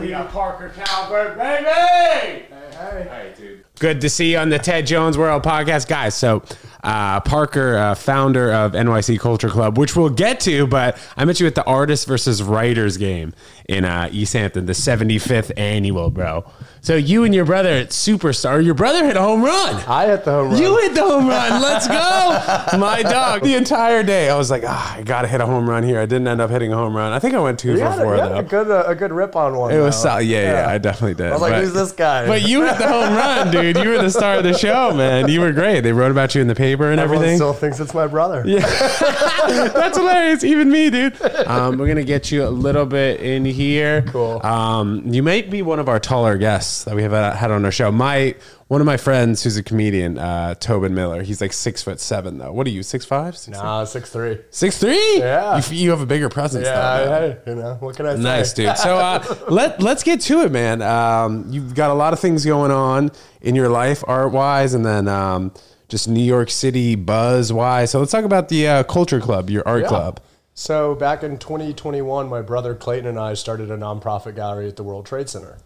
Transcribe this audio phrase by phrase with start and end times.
[0.00, 1.64] We got Parker Calvert, baby!
[1.64, 3.06] Hey, hey.
[3.10, 3.64] Hey, dude.
[3.78, 6.14] Good to see you on the Ted Jones World podcast, guys.
[6.14, 6.42] So,
[6.82, 11.38] uh, Parker, uh, founder of NYC Culture Club, which we'll get to, but I met
[11.40, 13.34] you at the Artists versus Writers game
[13.68, 16.44] in uh, East Hampton, the 75th annual, bro.
[16.80, 19.76] So you and your brother at Superstar, your brother hit a home run.
[19.86, 20.62] I hit the home run.
[20.62, 21.60] You hit the home run.
[21.60, 22.78] Let's go.
[22.78, 23.42] My dog.
[23.42, 26.00] The entire day, I was like, ah, I got to hit a home run here.
[26.00, 27.12] I didn't end up hitting a home run.
[27.12, 28.36] I think I went two You for a, four, had though.
[28.38, 29.72] a good uh, a good rip on one.
[29.72, 30.08] It was though.
[30.10, 30.26] solid.
[30.26, 31.26] Yeah, yeah, I definitely did.
[31.26, 32.26] I was like, But- who's this guy?
[32.26, 33.67] But you hit the home run, dude.
[33.76, 35.28] You were the star of the show, man.
[35.28, 35.80] You were great.
[35.80, 37.38] They wrote about you in the paper and Everyone everything.
[37.38, 38.42] still thinks it's my brother.
[38.46, 38.60] Yeah.
[39.48, 40.44] That's hilarious.
[40.44, 41.20] Even me, dude.
[41.46, 44.02] Um, we're gonna get you a little bit in here.
[44.02, 44.44] Cool.
[44.44, 47.64] Um, you might be one of our taller guests that we have uh, had on
[47.64, 47.90] our show.
[47.90, 48.34] My
[48.68, 51.22] one of my friends who's a comedian, uh, Tobin Miller.
[51.22, 52.52] He's like six foot seven though.
[52.52, 52.82] What are you?
[52.82, 53.36] Six five?
[53.36, 54.38] Six, Nah, six three.
[54.50, 55.18] six three?
[55.18, 55.56] Yeah.
[55.70, 56.66] You, you have a bigger presence.
[56.66, 57.30] though, Yeah, man.
[57.44, 58.20] hey, you know what can I say?
[58.22, 58.76] Nice, dude.
[58.76, 60.82] So uh, let let's get to it, man.
[60.82, 63.10] Um, you've got a lot of things going on
[63.40, 65.52] in your life, art wise, and then um,
[65.88, 67.90] just New York City buzz wise.
[67.90, 69.88] So let's talk about the uh, Culture Club, your art Yeah.
[69.88, 70.20] club.
[70.52, 74.82] So back in 2021, my brother Clayton and I started a nonprofit gallery at the
[74.82, 75.56] World Trade Center.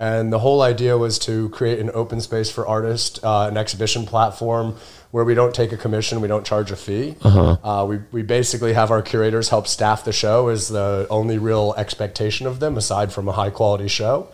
[0.00, 4.06] And the whole idea was to create an open space for artists, uh, an exhibition
[4.06, 4.76] platform
[5.10, 7.16] where we don't take a commission, we don't charge a fee.
[7.64, 11.74] Uh, we, we basically have our curators help staff the show as the only real
[11.76, 14.28] expectation of them, aside from a high quality show.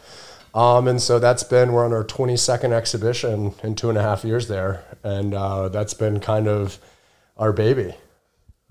[0.54, 4.24] Um, and so that's been, we're on our 22nd exhibition in two and a half
[4.24, 4.84] years there.
[5.02, 6.78] And uh, that's been kind of
[7.36, 7.94] our baby.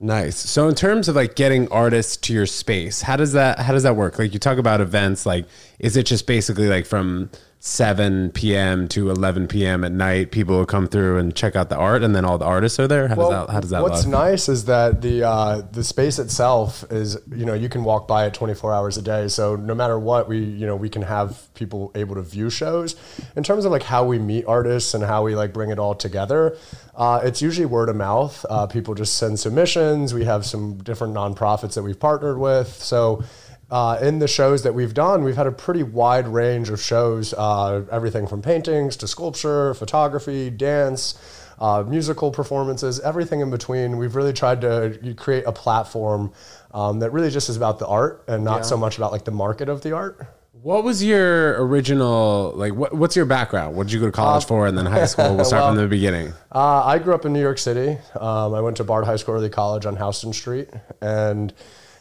[0.03, 0.35] Nice.
[0.35, 3.83] So in terms of like getting artists to your space, how does that how does
[3.83, 4.19] that work?
[4.19, 5.45] Like you talk about events, like
[5.79, 7.29] is it just basically like from
[7.65, 8.89] 7 p.m.
[8.89, 9.85] to 11 p.m.
[9.85, 12.43] at night, people will come through and check out the art, and then all the
[12.43, 13.07] artists are there.
[13.07, 14.11] How does that how does that What's look?
[14.11, 18.25] nice is that the uh, the space itself is you know you can walk by
[18.25, 19.29] it 24 hours a day.
[19.29, 22.97] So no matter what, we you know we can have people able to view shows.
[23.37, 25.95] In terms of like how we meet artists and how we like bring it all
[25.95, 26.57] together,
[26.95, 28.45] uh, it's usually word of mouth.
[28.49, 30.13] Uh, people just send submissions.
[30.13, 32.67] We have some different nonprofits that we've partnered with.
[32.67, 33.23] So.
[33.71, 37.33] Uh, in the shows that we've done, we've had a pretty wide range of shows,
[37.33, 41.17] uh, everything from paintings to sculpture, photography, dance,
[41.59, 43.97] uh, musical performances, everything in between.
[43.97, 46.33] We've really tried to create a platform
[46.71, 49.31] um, that really just is about the art and not so much about like the
[49.31, 50.27] market of the art.
[50.63, 52.73] What was your original like?
[52.73, 53.75] What, what's your background?
[53.75, 55.35] What did you go to college for, and then high school?
[55.35, 56.31] We'll start from the beginning.
[56.53, 57.97] Uh, I grew up in New York City.
[58.17, 60.69] Um, I went to Bard High School Early College on Houston Street,
[61.01, 61.53] and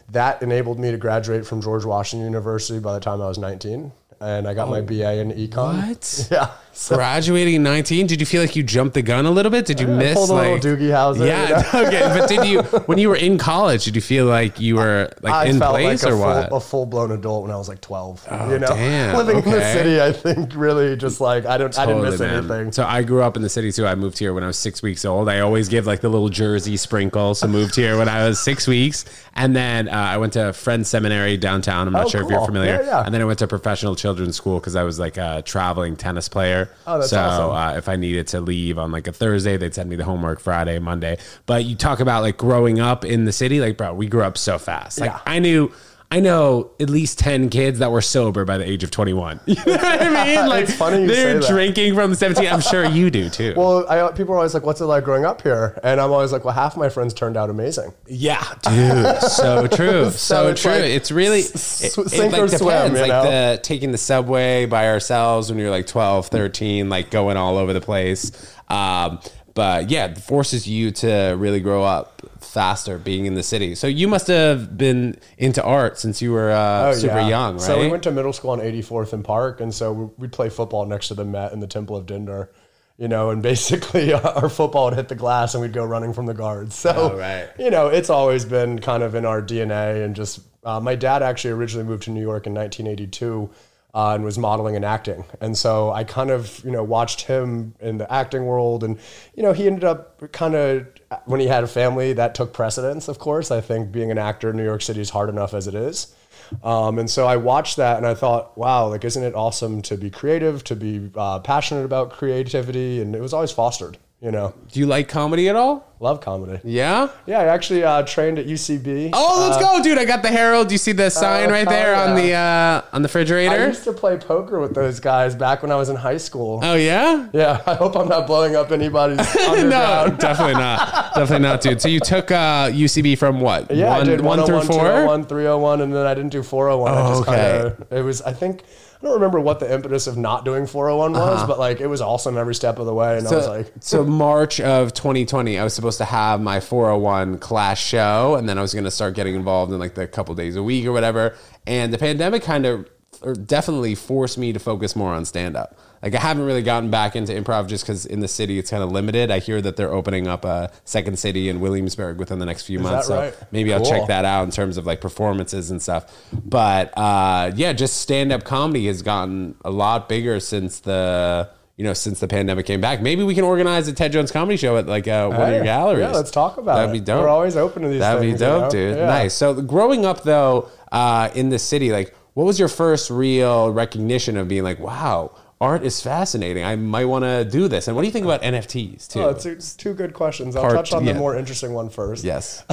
[0.09, 3.91] that enabled me to graduate from George Washington University by the time I was 19.
[4.19, 5.87] And I got my oh, BA in econ.
[5.87, 6.27] What?
[6.31, 6.51] Yeah.
[6.75, 9.65] So Graduating 19, did you feel like you jumped the gun a little bit?
[9.67, 11.87] Did you miss pulled a little like Doogie Howser, Yeah, you know?
[11.87, 12.19] okay.
[12.19, 13.85] But did you when you were in college?
[13.85, 16.27] Did you feel like you were like I in felt place like a or full,
[16.33, 16.51] what?
[16.51, 18.27] a full blown adult when I was like 12.
[18.49, 21.85] you know, damn, living in the city, I think really just like I don't, I
[21.85, 22.37] didn't miss man.
[22.39, 22.71] anything.
[22.71, 23.85] So I grew up in the city too.
[23.85, 25.29] I moved here when I was six weeks old.
[25.29, 27.35] I always give like the little Jersey sprinkle.
[27.35, 29.05] So moved here when I was six weeks,
[29.35, 31.85] and then uh, I went to Friends Seminary downtown.
[31.85, 32.81] I'm not Oh, sure if you're familiar.
[32.81, 33.03] Yeah, yeah.
[33.05, 36.27] And then I went to professional children's school because I was like a traveling tennis
[36.27, 36.62] player.
[36.87, 37.51] Oh, that's so awesome.
[37.55, 40.39] uh, if I needed to leave on like a Thursday, they'd send me the homework
[40.39, 41.17] Friday, Monday.
[41.45, 44.37] But you talk about like growing up in the city, like bro, we grew up
[44.37, 44.99] so fast.
[44.99, 45.19] Like Yeah.
[45.25, 45.71] I knew.
[46.13, 49.39] I know at least 10 kids that were sober by the age of 21.
[49.47, 50.47] You know what I mean?
[50.47, 52.47] Like, It's funny they're drinking from 17.
[52.53, 53.55] I'm sure you do too.
[53.63, 56.31] Well, I, people are always like, "What's it like growing up here?" And I'm always
[56.31, 59.21] like, "Well, half my friends turned out amazing." yeah, dude.
[59.23, 60.11] So true.
[60.11, 60.71] So, it's true.
[60.71, 62.57] like it's really, it, s- it, sink like or depends.
[62.57, 63.23] swim, like know?
[63.23, 67.73] the taking the subway by ourselves when you're like 12, 13, like going all over
[67.73, 68.31] the place.
[68.69, 69.19] Um,
[69.53, 73.75] but yeah, it forces you to really grow up faster being in the city.
[73.75, 77.27] So you must have been into art since you were uh, Oh, super yeah.
[77.29, 77.61] young, right?
[77.61, 80.85] So we went to middle school on 84th and Park, and so we'd play football
[80.85, 82.49] next to the Met in the Temple of Dendur.
[82.97, 86.27] You know, and basically our football would hit the glass and we'd go running from
[86.27, 86.75] the guards.
[86.75, 87.49] So, Oh, right.
[87.57, 90.05] you know, it's always been kind of in our DNA.
[90.05, 93.49] And just, uh, my dad actually originally moved to New York in 1982
[93.93, 95.23] uh, and was modeling and acting.
[95.39, 98.83] And so I kind of, you know, watched him in the acting world.
[98.83, 98.97] And,
[99.35, 100.87] you know, he ended up kind of,
[101.25, 103.51] when he had a family, that took precedence, of course.
[103.51, 106.15] I think being an actor in New York City is hard enough as it is.
[106.63, 109.97] Um, and so I watched that and I thought, wow, like, isn't it awesome to
[109.97, 113.01] be creative, to be uh, passionate about creativity?
[113.01, 115.85] And it was always fostered, You know, Do you like comedy at all?
[115.99, 116.59] love comedy.
[116.65, 117.09] Yeah.
[117.25, 119.09] Yeah, I actually uh, trained at UCB.
[119.13, 119.97] Oh, let's go, dude!
[119.97, 120.69] I got the Herald.
[120.71, 123.51] You see the sign Oh, right there on the uh, on the refrigerator?
[123.63, 126.59] I used to play poker with those guys back when I was in high school.
[126.63, 127.27] Oh yeah.
[127.33, 131.13] yeah, I hope I'm not blowing up anybody's No, definitely not.
[131.15, 131.81] Definitely not, dude.
[131.81, 133.71] So you took uh, UCB from what?
[133.71, 134.79] Yeah, I one, did one through 101, four.
[134.83, 136.91] 201, 301, and then I didn't do 401.
[136.93, 137.31] I Oh, just okay.
[137.31, 138.63] kind of, it was, I think,
[139.03, 141.99] I don't remember what the impetus of not doing 401 was, but like it was
[141.99, 143.17] awesome every step of the way.
[143.17, 143.41] And I was Uh-huh.
[143.41, 148.35] So, like, so March of 2020, I was supposed to have my 401 class show,
[148.35, 150.63] and then I was going to start getting involved in like the couple days a
[150.63, 151.35] week or whatever.
[151.67, 152.89] And the pandemic kind of
[153.21, 155.77] or definitely forced me to focus more on stand up.
[156.03, 158.83] Like I haven't really gotten back into improv just because in the city it's kind
[158.83, 159.31] of limited.
[159.31, 162.77] I hear that they're opening up a second city in Williamsburg within the next few
[162.79, 163.51] months, that so right?
[163.53, 166.13] maybe I'll check that out in terms of like performances and stuff.
[166.33, 171.85] But uh, yeah, just stand up comedy has gotten a lot bigger since the you
[171.85, 173.01] know since the pandemic came back.
[173.01, 175.63] Maybe we can organize a Ted Jones comedy show at like uh, one of your
[175.63, 176.01] galleries.
[176.01, 176.99] yeah, let's talk about That'd it.
[176.99, 177.21] be dope.
[177.21, 178.69] We're always open to these That'd things, be you dope, know?
[178.69, 178.97] dude.
[178.97, 179.05] Yeah.
[179.05, 179.33] Nice.
[179.33, 184.35] So growing up though uh, in the city, like what was your first real recognition
[184.37, 185.31] of being like, wow,
[185.63, 186.65] art is fascinating.
[186.65, 187.87] I might want to do this.
[187.87, 189.21] And what do you think about NFTs too?
[189.21, 190.57] Oh, it's, it's two good questions.
[190.57, 191.13] I'll Part- touch on yeah.
[191.13, 192.25] the more interesting one first.
[192.25, 192.65] yes.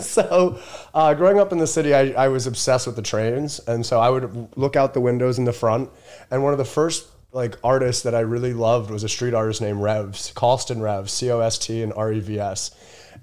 [0.00, 0.58] so,
[0.94, 4.00] uh, growing up in the city, I, I was obsessed with the trains, and so
[4.00, 5.90] I would look out the windows in the front.
[6.30, 9.60] And one of the first like artists that I really loved was a street artist
[9.60, 12.70] named Revs, Cost and Revs, C O S T and R E V S.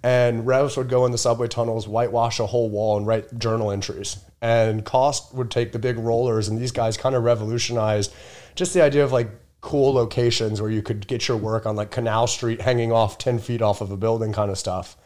[0.04, 3.72] And Revs would go in the subway tunnels, whitewash a whole wall, and write journal
[3.72, 4.18] entries.
[4.42, 8.14] And Cost would take the big rollers, and these guys kind of revolutionized
[8.56, 9.30] just the idea of like
[9.62, 13.40] cool locations where you could get your work on like Canal Street, hanging off ten
[13.40, 14.98] feet off of a building, kind of stuff.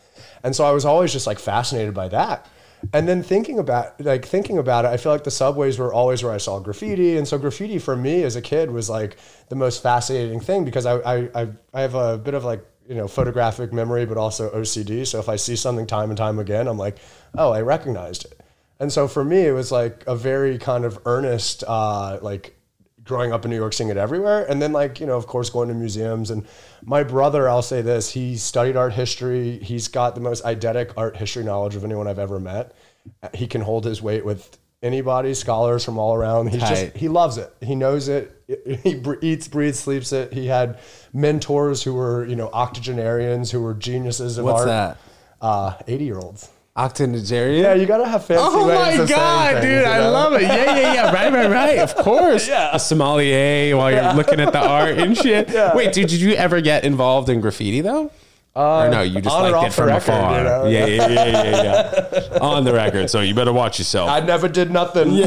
[0.44, 2.48] And so I was always just like fascinated by that.
[2.94, 6.24] And then thinking about like thinking about it, I feel like the subways were always
[6.24, 7.18] where I saw graffiti.
[7.18, 9.18] And so graffiti for me as a kid was like
[9.50, 12.95] the most fascinating thing because I I, I, I have a bit of like you
[12.95, 15.06] know photographic memory but also OCD.
[15.06, 16.98] So if I see something time and time again, I'm like,
[17.38, 18.40] oh, I recognized it.
[18.80, 22.56] And so for me, it was like a very kind of earnest uh, like
[23.09, 24.45] growing up in New York, seeing it everywhere.
[24.50, 26.31] And then, like, you know, of course, going to museums.
[26.31, 26.45] And
[26.85, 29.59] my brother, I'll say this, he studied art history.
[29.59, 32.73] He's got the most eidetic art history knowledge of anyone I've ever met.
[33.33, 36.47] He can hold his weight with anybody, scholars from all around.
[36.51, 36.69] He's Tight.
[36.69, 37.53] just, he loves it.
[37.61, 38.35] He knows it.
[38.83, 40.33] He eats, breathes, sleeps it.
[40.33, 40.79] He had
[41.13, 44.67] mentors who were, you know, octogenarians who were geniuses of What's art.
[44.67, 44.97] that?
[45.41, 46.50] Uh, 80 year olds.
[46.80, 47.64] Octogenarian?
[47.64, 49.72] Yeah, you got to have fancy Oh ways my of saying god, dude!
[49.72, 50.12] you I know?
[50.12, 50.42] love it.
[50.44, 51.12] Yeah, yeah, yeah.
[51.14, 51.78] Right, right, right.
[51.80, 52.48] Of course.
[52.48, 52.70] Yeah.
[52.74, 55.50] A sommelier while you're looking at the art and shit.
[55.76, 58.12] Wait, dude, did you ever get involved in graffiti though?
[58.56, 60.38] or no, you just liked it from record, afar.
[60.38, 60.66] you know?
[60.68, 62.38] Yeah, yeah, yeah, yeah, yeah.
[62.42, 64.10] on the record, so you better watch yourself.
[64.10, 65.22] I never did nothing.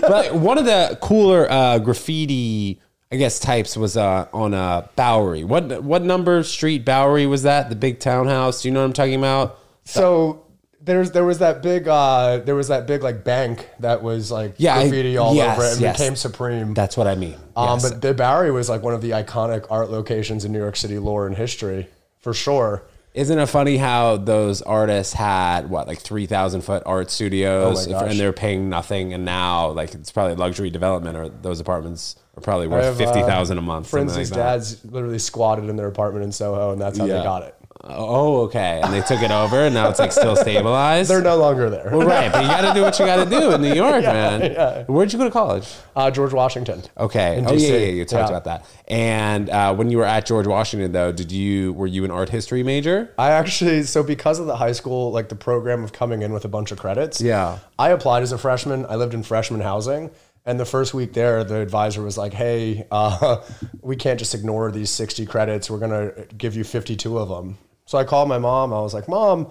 [0.00, 2.80] but one of the cooler uh, graffiti,
[3.12, 5.44] I guess, types was uh, on uh, Bowery.
[5.44, 7.70] What what number street Bowery was that?
[7.70, 8.62] The big townhouse.
[8.62, 9.58] Do you know what I'm talking about?
[9.84, 10.44] So
[10.82, 14.54] there's there was that big uh there was that big like bank that was like
[14.56, 15.98] Yeah, I- graffiti all yes, over it and yes.
[15.98, 16.74] became supreme.
[16.74, 17.36] That's what I mean.
[17.56, 17.90] um, Yes.
[17.90, 20.98] but the Bowery was like one of the iconic art locations in New York City
[20.98, 21.88] lore and history
[22.20, 22.82] for sure.
[23.12, 27.98] Isn't it funny how those artists had what like three thousand foot art studios Oh
[27.98, 32.40] and they're paying nothing, and now like it's probably luxury development, or those apartments are
[32.40, 33.90] probably worth have, fifty uh, a month.
[33.90, 37.18] Friends' like dads literally squatted in their apartment in Soho, and that's how Yeah.
[37.18, 37.54] they got it.
[37.82, 41.08] Oh, okay, and they took it over, and now it's like still stabilized.
[41.10, 41.88] They're no longer there.
[41.90, 44.02] well, right, but you got to do what you got to do in New York,
[44.02, 44.42] man.
[44.42, 44.84] yeah.
[44.84, 45.66] Where'd you go to college?
[45.96, 46.82] Uh, George Washington.
[46.98, 47.42] Okay.
[47.46, 48.36] Oh yeah, yeah, yeah, you talked Yeah.
[48.36, 48.66] about that.
[48.86, 52.28] And uh, when you were at George Washington, though, did you were you an art
[52.28, 53.14] history major?
[53.18, 56.44] I actually so because of the high school like the program of coming in with
[56.44, 57.20] a bunch of credits.
[57.20, 57.58] Yeah.
[57.78, 58.84] I applied as a freshman.
[58.90, 60.10] I lived in freshman housing,
[60.44, 63.42] and the first week there, the advisor was like, "Hey, uh,
[63.80, 65.70] we can't just ignore these sixty credits.
[65.70, 67.56] We're gonna give you fifty-two of them."
[67.90, 68.72] So I called my mom.
[68.72, 69.48] I was like, "Mom,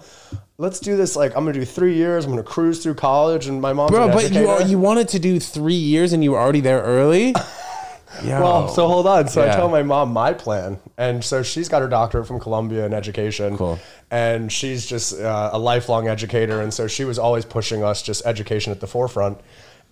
[0.56, 1.14] let's do this.
[1.14, 2.24] Like, I'm gonna do three years.
[2.24, 4.70] I'm gonna cruise through college." And my mom, Bro, an but you educator.
[4.70, 7.34] you wanted to do three years and you were already there early.
[8.24, 8.40] Yo.
[8.40, 9.28] Well, so hold on.
[9.28, 9.52] So Yeah.
[9.52, 12.94] I tell my mom my plan, and so she's got her doctorate from Columbia in
[12.94, 13.58] education.
[13.58, 13.78] Cool.
[14.10, 18.24] And she's just uh, a lifelong educator, and so she was always pushing us just
[18.24, 19.36] education at the forefront.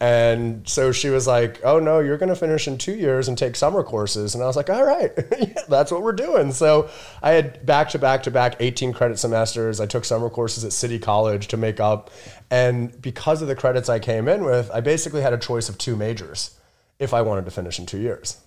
[0.00, 3.36] And so she was like, "Oh no, you're going to finish in two years and
[3.36, 6.88] take summer courses." And I was like, "All right, yeah, that's what we're doing." So
[7.20, 9.80] I had back to back to back 18 credit semesters.
[9.80, 12.10] I took summer courses at City College to make up,
[12.48, 15.78] and because of the credits I came in with, I basically had a choice of
[15.78, 16.56] two majors
[17.00, 18.38] if I wanted to finish in two years.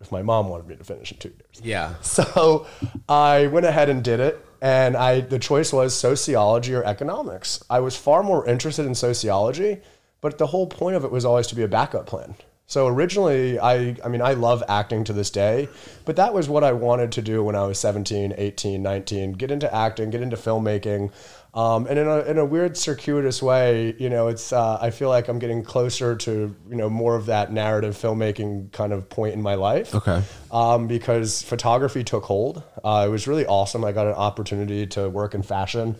[0.00, 1.60] If my mom wanted me to finish in two years.
[1.62, 1.94] yeah.
[2.02, 2.66] So
[3.08, 4.44] I went ahead and did it.
[4.60, 7.62] And I the choice was sociology or economics.
[7.70, 9.78] I was far more interested in sociology,
[10.20, 12.34] but the whole point of it was always to be a backup plan.
[12.66, 15.68] So originally, I, I mean, I love acting to this day,
[16.04, 19.50] but that was what I wanted to do when I was 17, 18, 19, get
[19.50, 21.10] into acting, get into filmmaking.
[21.54, 25.08] Um, and in a, in a weird circuitous way, you know, it's, uh, I feel
[25.08, 29.34] like I'm getting closer to, you know, more of that narrative filmmaking kind of point
[29.34, 29.94] in my life.
[29.94, 30.22] Okay.
[30.52, 32.62] Um, because photography took hold.
[32.84, 33.84] Uh, it was really awesome.
[33.84, 35.96] I got an opportunity to work in fashion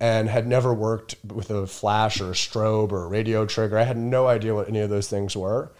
[0.00, 3.78] and had never worked with a flash or a strobe or a radio trigger.
[3.78, 5.72] I had no idea what any of those things were.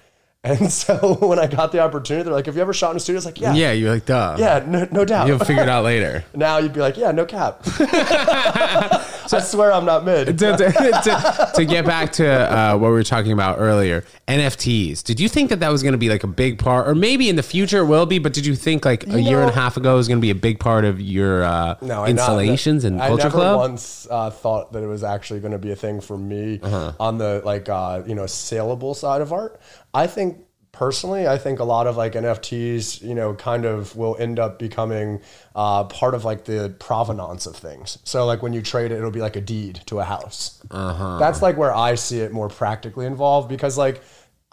[0.46, 3.00] And so when I got the opportunity, they're like, "Have you ever shot in a
[3.00, 4.36] studio?" I was like, "Yeah, Yeah, you're like, duh.
[4.38, 6.24] yeah, no, no doubt." You'll figure it out later.
[6.34, 7.62] now you'd be like, "Yeah, no cap."
[9.32, 10.26] I swear I'm not mid.
[10.26, 10.56] to, to,
[11.04, 15.02] to, to get back to uh, what we were talking about earlier, NFTs.
[15.02, 17.28] Did you think that that was going to be like a big part, or maybe
[17.28, 18.18] in the future it will be?
[18.18, 20.30] But did you think like a year and a half ago was going to be
[20.30, 23.56] a big part of your uh, No, I installations not, and I Culture never Club?
[23.60, 26.92] once uh, thought that it was actually going to be a thing for me Uh-huh.
[27.00, 29.60] on the like uh, you know saleable side of art.
[29.94, 30.38] I think
[30.76, 34.58] personally, I think a lot of like NFTs, you know, kind of will end up
[34.58, 35.22] becoming
[35.54, 37.98] uh, part of like the provenance of things.
[38.04, 40.62] So like when you trade it, it'll be like a deed to a house.
[40.70, 41.18] Uh-huh.
[41.18, 44.02] That's like where I see it more practically involved because like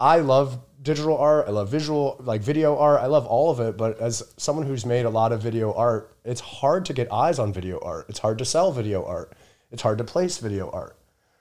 [0.00, 3.76] I love digital art, I love visual like video art, I love all of it,
[3.76, 7.38] but as someone who's made a lot of video art, it's hard to get eyes
[7.38, 8.06] on video art.
[8.08, 9.34] It's hard to sell video art.
[9.70, 10.96] It's hard to place video art.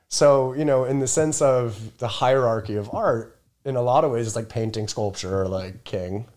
[0.10, 4.12] So, you know, in the sense of the hierarchy of art, in a lot of
[4.12, 6.28] ways it's like painting sculpture or like king.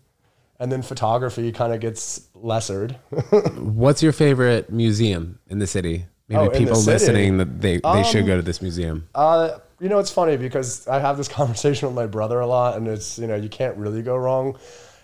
[0.58, 2.92] And then photography kind of gets lessered.
[3.56, 6.06] What's your favorite museum in the city?
[6.28, 6.90] Maybe Oh, in the people city?
[6.90, 9.06] Um, listening that they, they should go to this museum.
[9.14, 12.76] Uh, you know, it's funny because I have this conversation with my brother a lot,
[12.76, 14.56] and it's you know you can't really go wrong.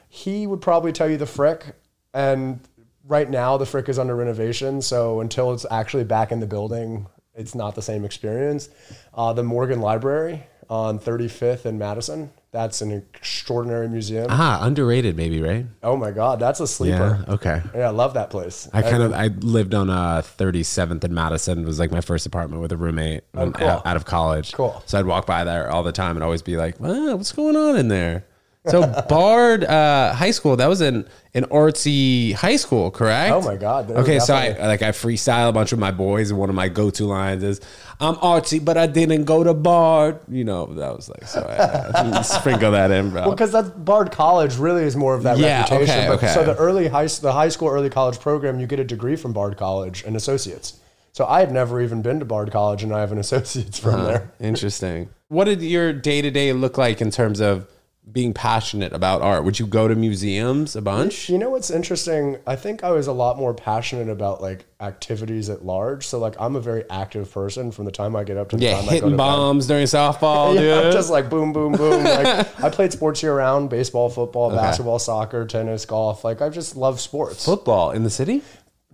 [0.08, 1.74] He would probably tell you the Frick,
[2.14, 2.60] and
[3.04, 7.06] right now the Frick is under renovation, so until it's actually back in the building,
[7.34, 8.70] it's not the same experience.
[9.12, 14.26] Uh, the Morgan Library on 35th and Madison, that's an extraordinary museum.
[14.30, 15.64] ah, underrated, maybe right?
[15.82, 17.24] Oh my God, that's a sleeper.
[17.26, 17.34] Yeah.
[17.34, 17.62] Okay.
[17.74, 18.68] Yeah, I love that place.
[18.72, 21.60] I kind of I lived on uh 37th in Madison.
[21.62, 23.66] It was like my first apartment with a roommate Oh, cool.
[23.68, 24.52] out, out of college.
[24.52, 24.82] Cool.
[24.86, 27.56] So I'd walk by there all the time and always be like, "Ah, "What's going
[27.56, 28.24] on in there?"
[28.66, 33.32] So Bard uh, High School that was an an artsy high school, correct?
[33.32, 36.38] Oh my God, Okay, so I like I freestyle a bunch of my boys, and
[36.38, 37.60] one of my go to lines is,
[38.00, 41.40] "I'm artsy, but I didn't go to Bard." You know, that was like so.
[41.40, 43.22] I, I sprinkle that in, bro.
[43.22, 45.98] Well, because that's Bard College really is more of that Yeah, reputation.
[45.98, 46.28] okay, but, okay.
[46.34, 49.32] So the early high the high school early college program, you get a degree from
[49.32, 50.78] Bard College and associates.
[51.14, 53.94] So I had never even been to Bard College, and I have an associate's from
[53.94, 54.06] Uh-huh.
[54.06, 54.32] there.
[54.38, 55.08] Interesting.
[55.28, 57.66] What did your day to day look like in terms of
[58.10, 59.44] being passionate about art?
[59.44, 61.28] Would you go to museums a bunch?
[61.28, 62.36] You know what's interesting?
[62.46, 66.06] I think I was a lot more passionate about like activities at large.
[66.06, 68.64] So like I'm a very active person from the time I get up to the
[68.64, 69.16] Yeah, time I go hitting to bed.
[69.18, 70.92] bombs during softball, Yeah, I'm dude.
[70.92, 72.02] just like boom, boom, boom.
[72.04, 76.24] Like I played sports year round: baseball, football, basketball, soccer, tennis, golf.
[76.24, 77.44] Like I just love sports.
[77.44, 78.42] Football in the city?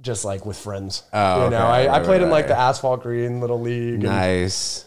[0.00, 1.02] just like with friends.
[1.12, 3.60] Oh, you know, okay, I, I right, played in right, like the asphalt green little
[3.60, 4.84] league Nice.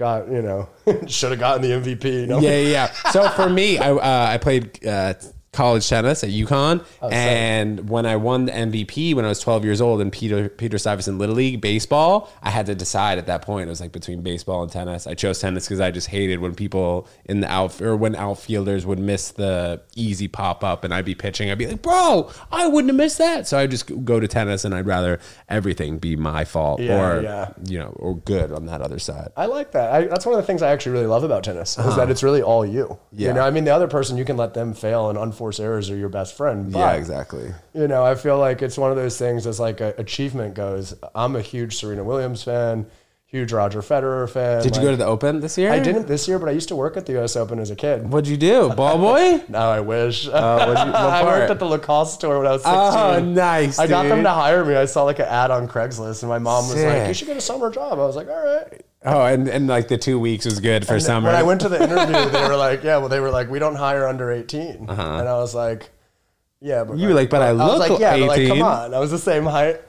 [0.00, 0.68] Got you know
[1.06, 2.04] should have gotten the MVP.
[2.04, 2.40] You know?
[2.40, 2.86] Yeah, yeah.
[3.12, 5.14] So for me, I uh, I played uh,
[5.52, 9.80] college tennis at UConn, and when I won the MVP when I was 12 years
[9.80, 13.66] old in Peter Peter Stuyvesant Little League baseball, I had to decide at that point.
[13.66, 15.06] It was like between baseball and tennis.
[15.06, 18.86] I chose tennis because I just hated when people in the out or when outfielders
[18.86, 21.50] would miss the easy pop up, and I'd be pitching.
[21.50, 24.64] I'd be like, "Bro, I wouldn't have missed that." So I just go to tennis,
[24.64, 27.52] and I'd rather everything be my fault Yeah, or yeah.
[27.66, 29.30] you know or good on that other side.
[29.36, 29.92] I like that.
[29.92, 32.22] I, that's one of the things I actually really love about tennis is that it's
[32.22, 32.84] really all you.
[32.84, 32.96] Uh-huh.
[33.12, 33.28] Yeah.
[33.28, 35.88] You know, I mean, the other person you can let them fail and unforced errors
[35.90, 36.70] are your best friend.
[36.70, 37.52] But, Yeah, exactly.
[37.72, 40.94] You know, I feel like it's one of those things as like a achievement goes.
[41.14, 42.86] I'm a huge Serena Williams fan,
[43.24, 44.62] huge Roger Federer fan.
[44.62, 45.72] Did you go to the Open this year?
[45.72, 47.36] I didn't this year, but I used to work at the U.S.
[47.36, 48.10] Open as a kid.
[48.12, 49.42] What'd you do, ball boy?
[49.48, 50.28] Now I wish.
[50.28, 52.76] Oh, you- I worked at the Lacoste store when I was 16.
[52.76, 53.78] Oh, nice.
[53.78, 54.74] I got them to hire me.
[54.76, 57.08] I saw like an ad on Craigslist, and my mom was like.
[57.08, 59.88] "You should get a summer job." I was like, "All right." Oh, and, and like
[59.88, 61.28] the two weeks was good for summer.
[61.28, 63.58] When I went to the interview, they were like, "Yeah, well, they were like, we
[63.58, 65.88] don't hire under 18," and I was like,
[66.60, 67.00] "Yeah, but Uh-huh.
[67.02, 69.10] You were like, "But I was look like, yeah, but like, come on, I was
[69.10, 69.80] the same height."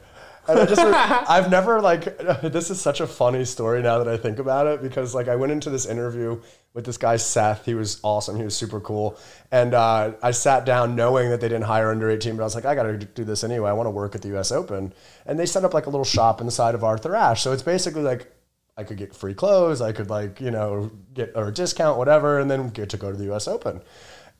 [0.47, 0.81] And I just,
[1.29, 4.81] I've never like, this is such a funny story now that I think about it
[4.81, 6.41] because like I went into this interview
[6.73, 7.65] with this guy Seth.
[7.65, 8.37] He was awesome.
[8.37, 9.19] He was super cool,
[9.51, 12.55] and uh, I sat down knowing that they didn't hire under 18, but I was
[12.55, 13.69] like, I got to do this anyway.
[13.69, 14.53] I want to work at the U.S.
[14.53, 14.93] Open,
[15.25, 17.41] and they set up like a little shop inside of Arthur Ashe.
[17.43, 18.31] So it's basically like
[18.81, 19.79] I could get free clothes.
[19.79, 23.11] I could like, you know, get or a discount, whatever, and then get to go
[23.11, 23.81] to the US Open.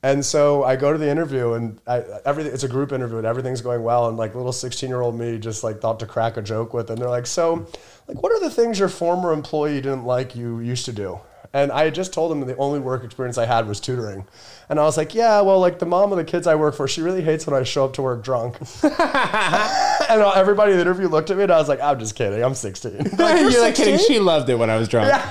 [0.04, 3.28] And so I go to the interview and I, everything, it's a group interview and
[3.28, 4.08] everything's going well.
[4.10, 6.90] And like little 16 year old me just like thought to crack a joke with.
[6.90, 7.68] And they're like, so
[8.08, 11.20] like, what are the things your former employee didn't like you used to do?
[11.54, 14.26] And I just told them that the only work experience I had was tutoring.
[14.70, 16.88] And I was like, yeah, well, like the mom of the kids I work for,
[16.88, 18.58] she really hates when I show up to work drunk.
[18.84, 22.42] and everybody in the interview looked at me and I was like, I'm just kidding.
[22.42, 22.92] I'm 16.
[23.18, 24.00] Like, You're, "You're like kidding.
[24.00, 25.10] She loved it when I was drunk.
[25.10, 25.30] yeah,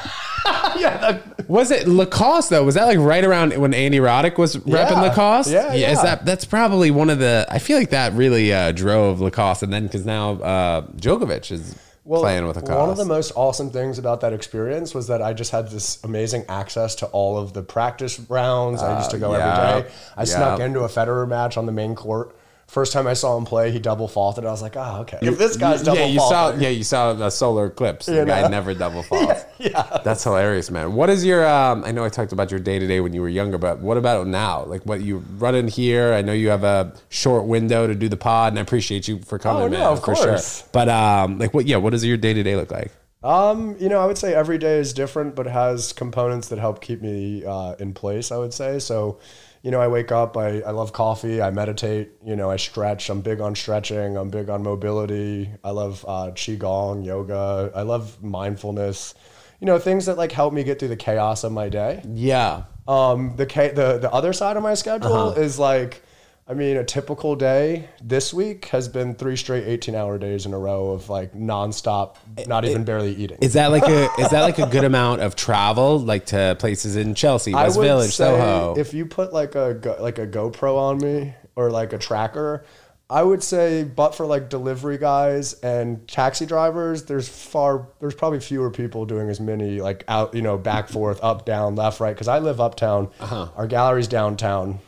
[1.00, 2.65] that- Was it Lacoste though?
[2.65, 5.00] Was that like right around when Andy Roddick was repping Yeah.
[5.00, 5.50] Lacoste?
[5.50, 6.03] Yeah, Is yeah.
[6.03, 7.47] that that's probably one of the?
[7.49, 11.77] I feel like that really uh, drove Lacoste, and then because now uh, Djokovic is
[12.07, 12.79] playing with Lacoste.
[12.79, 16.03] One of the most awesome things about that experience was that I just had this
[16.03, 18.83] amazing access to all of the practice rounds.
[18.83, 19.69] I used to go Uh, yeah.
[19.77, 19.95] every day.
[20.17, 22.35] I snuck into a Federer match on the main court.
[22.71, 24.45] First time I saw him play, he double faulted.
[24.45, 25.19] I was like, oh, okay.
[25.23, 28.07] If this guy's double yeah, you saw faulting, yeah, you saw the solar eclipse.
[28.07, 29.45] The You guy never double falls.
[29.59, 30.95] yeah, that's hilarious, man.
[30.95, 31.45] What is your?
[31.49, 33.81] Um, I know I talked about your day to day when you were younger, but
[33.81, 34.62] what about now?
[34.67, 36.12] Like what you run in here?
[36.12, 39.19] I know you have a short window to do the pod, and I appreciate you
[39.19, 39.81] for coming, Oh, man.
[39.81, 40.59] no, of for course.
[40.61, 40.69] sure.
[40.73, 41.67] But um, like what?
[41.67, 42.93] Yeah, what does your day to day look like?
[43.25, 46.81] Um, you know, I would say every day is different, but has components that help
[46.81, 48.31] keep me uh, in place.
[48.31, 49.19] I would say so.
[49.62, 50.37] You know, I wake up.
[50.38, 51.43] I, I love coffee.
[51.43, 52.12] I meditate.
[52.25, 53.11] You know, I stretch.
[53.11, 54.17] I'm big on stretching.
[54.17, 55.50] I'm big on mobility.
[55.62, 57.71] I love uh, qigong, yoga.
[57.75, 59.14] I love mindfulness.
[59.61, 62.02] You know, things that like help me get through the chaos of my day.
[62.14, 65.40] Yeah, Um, the ca- the the other side of my schedule Uh-huh.
[65.40, 66.02] is like,
[66.50, 70.52] I mean, a typical day this week has been three straight eighteen hour days in
[70.52, 72.16] a row of like nonstop,
[72.49, 73.38] not even barely eating.
[73.40, 76.97] is that like a is that like a good amount of travel, like to places
[76.97, 78.75] in Chelsea, West Village, Soho?
[78.76, 82.64] if you put like a like a GoPro on me or like a tracker,
[83.09, 88.40] I would say, but for like delivery guys and taxi drivers, there's far there's probably
[88.40, 92.12] fewer people doing as many like out you know back forth up down left right
[92.12, 93.09] because I live uptown.
[93.21, 93.50] Uh-huh.
[93.54, 94.80] Our gallery's downtown.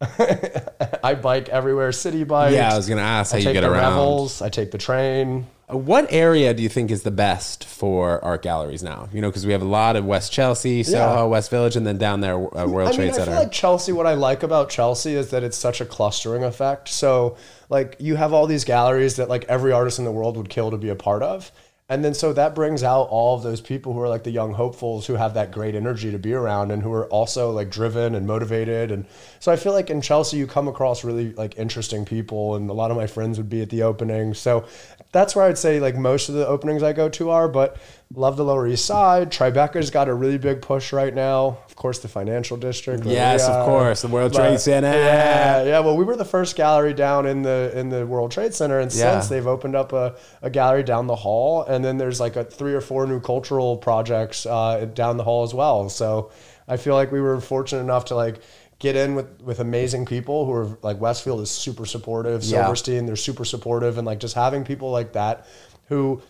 [1.04, 2.54] I bike everywhere, Citi Bike.
[2.54, 3.92] yeah, I was gonna ask how I you take get the around.
[3.94, 4.42] Revels.
[4.42, 5.46] I take the train.
[5.70, 9.08] Uh, What area do you think is the best for art galleries now?
[9.12, 11.22] You know, because we have a lot of West Chelsea, Soho, Yeah.
[11.24, 13.30] West Village, and then down there, uh, World I Trade mean, I Center.
[13.32, 13.92] feel like Chelsea.
[13.92, 16.88] What I like about Chelsea is that it's such a clustering effect.
[16.88, 17.36] So,
[17.68, 20.70] like, you have all these galleries that like every artist in the world would kill
[20.70, 21.52] to be a part of,
[21.90, 24.54] and then so that brings out all of those people who are like the young
[24.54, 28.14] hopefuls who have that great energy to be around and who are also like driven
[28.14, 28.92] and motivated.
[28.92, 29.06] And
[29.40, 32.72] so I feel like in Chelsea you come across really like interesting people, and a
[32.72, 34.34] lot of my friends would be at the opening.
[34.34, 34.64] So
[35.10, 37.48] that's where I'd say like most of the openings I go to are.
[37.48, 37.76] But
[38.14, 39.30] love the Lower East Side.
[39.30, 41.58] Tribeca's got a really big push right now.
[41.66, 43.04] Of course, the financial district.
[43.04, 44.92] Yes, of course, the World But- Trade Center.
[44.92, 45.78] Yeah, yeah.
[45.80, 48.92] Well, we were the first gallery down in the in the World Trade Center, and
[48.92, 49.12] Yeah.
[49.12, 52.44] since they've opened up a, a gallery down the hall, and then there's like a
[52.44, 55.88] three or four new cultural projects uh, down the hall as well.
[55.88, 56.30] So
[56.66, 58.40] I feel like we were fortunate enough to like
[58.80, 62.60] get in with with amazing people who are like Westfield is super supportive, Yeah.
[62.62, 65.46] Silverstein they're super supportive, and like just having people like that
[65.88, 66.20] who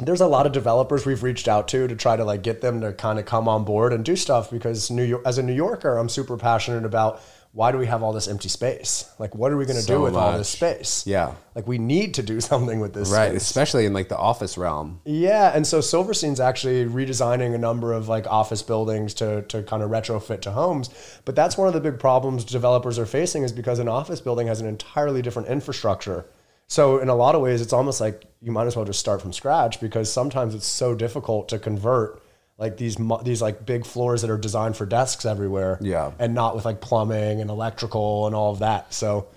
[0.00, 2.80] there's a lot of developers we've reached out to to try to like get them
[2.80, 5.52] to kind of come on board and do stuff because New York as a New
[5.54, 7.20] Yorker I'm super passionate about
[7.52, 9.10] why do we have all this empty space?
[9.18, 11.04] Like what are we going to So do with all this space?
[11.06, 11.34] Yeah.
[11.56, 13.42] Like we need to do something with this right, space.
[13.42, 15.00] especially in like the office realm.
[15.04, 19.82] Yeah, and so Silverstein's actually redesigning a number of like office buildings to to kind
[19.82, 20.90] of retrofit to homes.
[21.24, 24.46] But that's one of the big problems developers are facing is because an office building
[24.46, 26.26] has an entirely different infrastructure.
[26.68, 29.20] So in a lot of ways, it's almost like you might as well just start
[29.22, 32.22] from scratch because sometimes it's so difficult to convert
[32.58, 35.78] like these these like big floors that are designed for desks everywhere.
[35.80, 36.12] Yeah.
[36.18, 38.92] and not with like plumbing and electrical and all of that.
[38.92, 39.28] So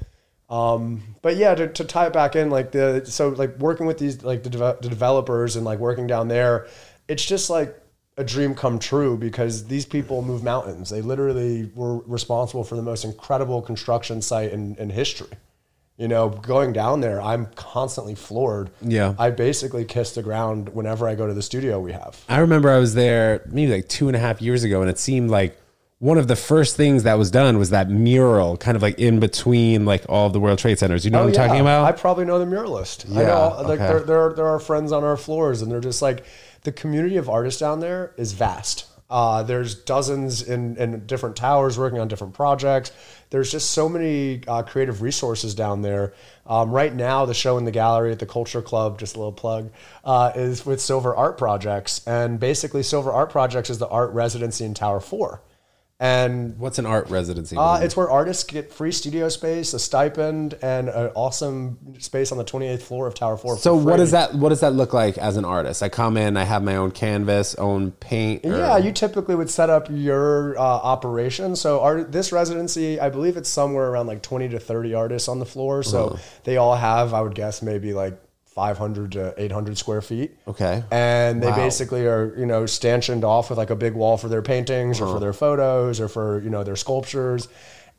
[0.51, 3.97] um, but yeah, to, to tie it back in, like the so like working with
[3.97, 6.67] these like the, deve- the developers and like working down there,
[7.07, 7.73] it's just like
[8.17, 10.89] a dream come true because these people move mountains.
[10.89, 15.29] They literally were responsible for the most incredible construction site in, in history.
[16.01, 18.71] You know, going down there, I'm constantly floored.
[18.81, 19.13] Yeah.
[19.19, 22.19] I basically kiss the ground whenever I go to the studio we have.
[22.27, 24.97] I remember I was there maybe like two and a half years ago, and it
[24.97, 25.61] seemed like
[25.99, 29.19] one of the first things that was done was that mural, kind of like in
[29.19, 31.05] between like all the World Trade Centers.
[31.05, 31.83] You know oh, what I'm talking about?
[31.83, 33.07] Oh, I probably know the muralist.
[33.15, 33.87] I Yeah, know, like okay.
[33.87, 36.25] there, there, are, there are friends on our floors, and they're just like
[36.63, 38.85] the community of artists down there is vast.
[39.11, 42.93] Uh, there's dozens in, in different towers working on different projects.
[43.29, 46.13] There's just so many uh, creative resources down there.
[46.47, 49.33] Um, right now, the show in the gallery at the Culture Club, just a little
[49.33, 49.71] plug,
[50.05, 52.07] uh, is with Silver Art Projects.
[52.07, 55.41] And basically, Silver Art Projects is the art residency in Tower 4.
[56.01, 57.55] And What's an art residency?
[57.55, 62.39] uh, it's where artists get free studio space, a stipend, and an awesome space on
[62.39, 63.59] the 28th floor of Tower 4.
[63.59, 65.83] so what does that what does that look like as an artist?
[65.83, 68.43] I come in, I have my own canvas, own paint.
[68.45, 71.55] or- Yeah, you typically would set up your uh, operation.
[71.55, 75.37] So art, this residency, I believe it's somewhere around like 20 to 30 artists on
[75.37, 75.83] the floor.
[75.83, 76.17] So Uh-huh.
[76.45, 78.19] they all have, I would guess, maybe like
[78.55, 80.31] 500 to 800 square feet.
[80.47, 80.83] Okay.
[80.91, 81.55] And they Wow.
[81.55, 85.09] basically are, you know, stanchioned off with like a big wall for their paintings Uh-huh.
[85.09, 87.47] or for their photos or for, you know, their sculptures.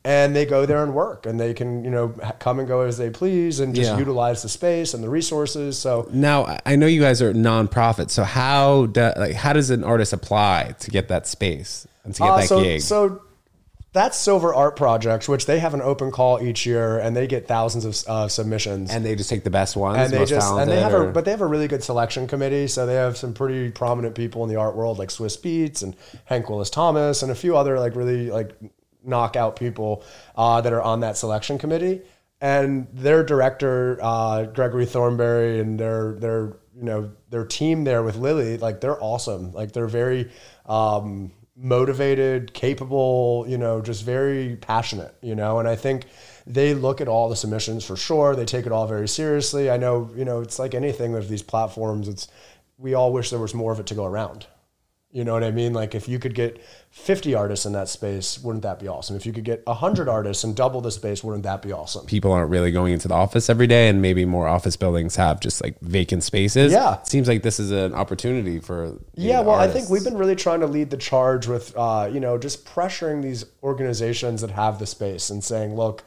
[0.05, 2.97] And they go there and work and they can, you know, come and go as
[2.97, 3.97] they please and just Yeah.
[3.97, 5.79] utilize the space and the resources.
[5.79, 9.69] So Now I- I know you guys are nonprofit, so how do, like how does
[9.69, 12.81] an artist apply to get that space and to get Uh, that so, gig?
[12.81, 13.21] So
[13.93, 17.47] that's Silver Art Projects, which they have an open call each year, and they get
[17.47, 18.89] thousands of uh, submissions.
[18.91, 21.25] and they just take the best ones, And they just and they have a but
[21.25, 22.67] they have a really good selection committee.
[22.67, 25.95] So they have some pretty prominent people in the art world like Swizz Beatz and
[26.25, 28.55] Hank Willis Thomas and a few other like really like
[29.03, 30.03] knockout people
[30.35, 32.01] uh, that are on that selection committee.
[32.41, 38.15] And their director uh, Gregory Thornbury and their their you know their team there with
[38.15, 39.51] Lily like they're awesome.
[39.51, 40.31] Like they're very
[40.65, 45.59] um, motivated, capable, you know, just very passionate, you know.
[45.59, 46.05] And I think
[46.47, 48.35] they look at all the submissions for sure.
[48.35, 49.69] They take it all very seriously.
[49.69, 52.07] I know, you know, it's like anything with these platforms.
[52.07, 52.27] It's
[52.77, 54.47] we all wish there was more of it to go around.
[55.13, 55.73] You know what I mean?
[55.73, 59.15] Like if you could get 50 artists in that space, wouldn't that be awesome?
[59.15, 62.07] If you could get 100 artists and double the space, wouldn't that be awesome?
[62.07, 65.39] people aren't really going into the office every day, and maybe more office buildings have
[65.39, 66.71] just like vacant spaces.
[66.71, 66.95] Yeah.
[66.95, 70.35] it seems like this is an opportunity for Yeah, well, I think we've been really
[70.35, 74.79] trying to lead the charge with, uh, you know, just pressuring these organizations that have
[74.79, 76.03] the space and saying, look,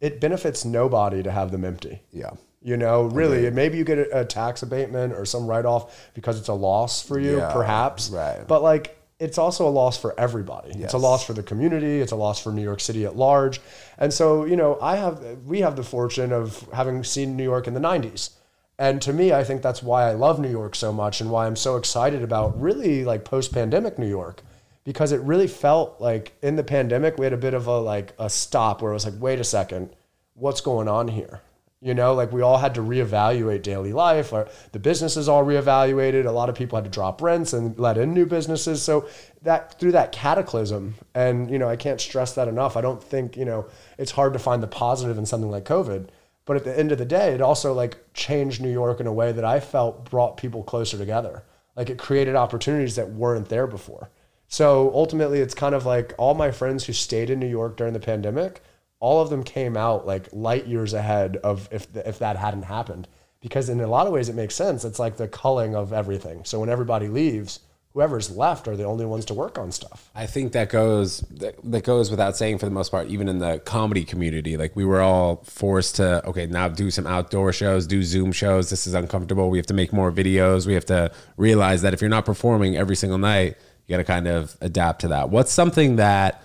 [0.00, 2.00] it benefits nobody to have them empty.
[2.10, 2.30] yeah.
[2.62, 6.38] You know, really, maybe you get a, a tax abatement or some write off because
[6.38, 8.10] it's a loss for you, Yeah, perhaps.
[8.10, 8.44] right.
[8.46, 10.72] But like, it's also a loss for everybody.
[10.78, 12.00] It's a loss for the community.
[12.00, 13.60] It's a loss for New York City at large.
[13.98, 17.66] And so, you know, I have, we have the fortune of having seen New York
[17.66, 18.30] in the 90s.
[18.78, 21.46] And to me, I think that's why I love New York so much and why
[21.46, 24.42] I'm so excited about really like post pandemic New York.
[24.84, 28.12] Because it really felt like in the pandemic, we had a bit of a like
[28.18, 29.90] a stop where it was like, wait a second,
[30.34, 31.40] what's going on here?
[31.82, 34.32] You know, like we all had to reevaluate daily life.
[34.32, 36.26] Or the businesses all reevaluated.
[36.26, 38.82] A lot of people had to drop rents and let in new businesses.
[38.82, 39.08] So
[39.42, 42.76] that through that cataclysm, and you know, I can't stress that enough.
[42.76, 43.66] I don't think you know
[43.98, 46.08] it's hard to find the positive in something like COVID.
[46.46, 49.12] But at the end of the day, it also like changed New York in a
[49.12, 51.42] way that I felt brought people closer together.
[51.74, 54.10] Like it created opportunities that weren't there before.
[54.48, 57.92] So ultimately, it's kind of like all my friends who stayed in New York during
[57.92, 58.62] the pandemic,
[59.00, 63.08] all of them came out like light years ahead of if if that hadn't happened.
[63.40, 64.84] Because in a lot of ways, it makes sense.
[64.84, 66.44] It's like the culling of everything.
[66.44, 67.60] So when everybody leaves,
[67.92, 70.10] whoever's left are the only ones to work on stuff.
[70.14, 73.38] I think that goes that, that goes without saying for the most part, even in
[73.38, 74.56] the comedy community.
[74.56, 78.68] Like we were all forced to okay, now do some outdoor shows, do Zoom shows.
[78.68, 79.48] This is uncomfortable.
[79.48, 80.66] We have to make more videos.
[80.66, 83.56] We have to realize that if you're not performing every single night,
[83.86, 85.30] you got to kind of adapt to that.
[85.30, 86.42] What's something that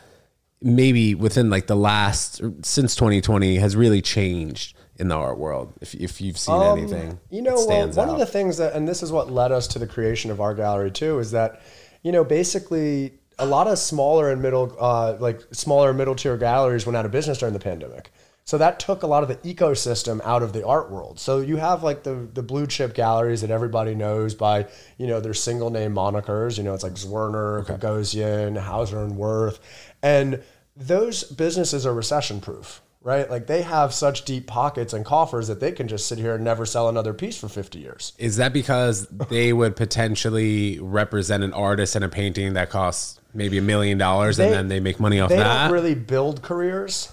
[0.61, 5.73] maybe within like the last since 2020 has really changed in the art world?
[5.81, 8.13] If if you've seen anything, Um, You know, well, one out.
[8.13, 10.53] of the things that, and this is what led us to the creation of our
[10.53, 11.61] gallery too, is that,
[12.03, 16.85] you know, basically a lot of smaller and middle, uh, like smaller middle tier galleries
[16.85, 18.11] went out of business during the pandemic.
[18.43, 21.19] So that took a lot of the ecosystem out of the art world.
[21.19, 24.65] So you have like the the blue chip galleries that everybody knows by
[24.97, 26.57] you know their single name monikers.
[26.57, 29.59] You know, it's like Zwirner, Gagosian, Hauser and Wirth,
[30.03, 30.41] and
[30.75, 33.29] those businesses are recession proof right?
[33.29, 36.43] Like they have such deep pockets and coffers that they can just sit here and
[36.43, 38.13] never sell another piece for 50 years.
[38.17, 43.57] Is that because they would potentially represent an artist in a painting that costs maybe
[43.57, 45.63] a million dollars and then they make money off They that?
[45.63, 47.11] don't really build careers.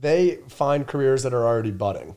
[0.00, 2.14] They find careers that are already budding,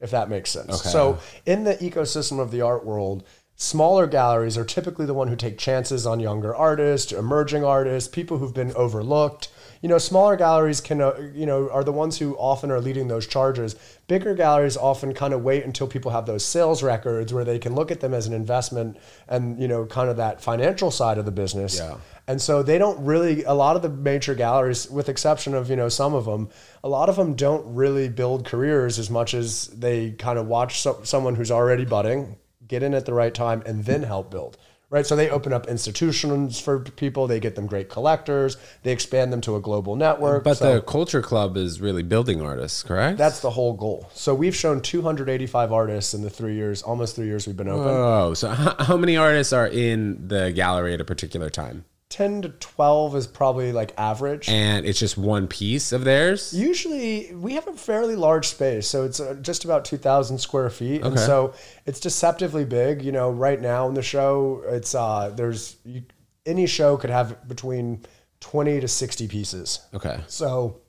[0.00, 0.82] if that makes sense.
[0.82, 3.24] So in the ecosystem of the art world,
[3.56, 8.36] smaller galleries are typically the one who take chances on younger artists, emerging artists, people
[8.36, 9.48] who've been overlooked.
[9.82, 13.08] You know, smaller galleries can, uh, you know, are the ones who often are leading
[13.08, 13.74] those charges.
[14.06, 17.74] Bigger galleries often kind of wait until people have those sales records where they can
[17.74, 18.96] look at them as an investment
[19.28, 21.78] and, you know, kind of that financial side of the business.
[21.78, 21.96] Yeah.
[22.28, 25.74] And so they don't really, a lot of the major galleries, with exception of, you
[25.74, 26.50] know, some of them,
[26.84, 30.80] a lot of them don't really build careers as much as they kind of watch
[30.80, 32.36] so, someone who's already budding,
[32.68, 34.56] get in at the right time, and then help build.
[34.92, 35.06] Right.
[35.06, 39.40] So they open up institutions for people, they get them great collectors, they expand them
[39.40, 40.44] to a global network.
[40.44, 43.16] but So the Culture Club is really building artists, correct?
[43.16, 44.10] that's the whole goal.
[44.12, 47.88] So we've shown 285 artists in the three years, almost three years we've been open.
[47.88, 51.86] Oh, so how, how many artists are in the gallery at a particular time?
[52.12, 54.46] 10 to 12 is probably like average.
[54.46, 56.52] And it's just one piece of theirs.
[56.52, 60.68] Usually, we have a fairly large space, so it's uh, just about two thousand square
[60.68, 61.54] feet, and so
[61.86, 63.02] it's deceptively big.
[63.02, 66.02] You know, right now in the show, it's uh, there's you,
[66.44, 68.04] any show could have between
[68.40, 69.80] twenty to sixty pieces.
[69.94, 70.20] Okay.
[70.26, 70.82] So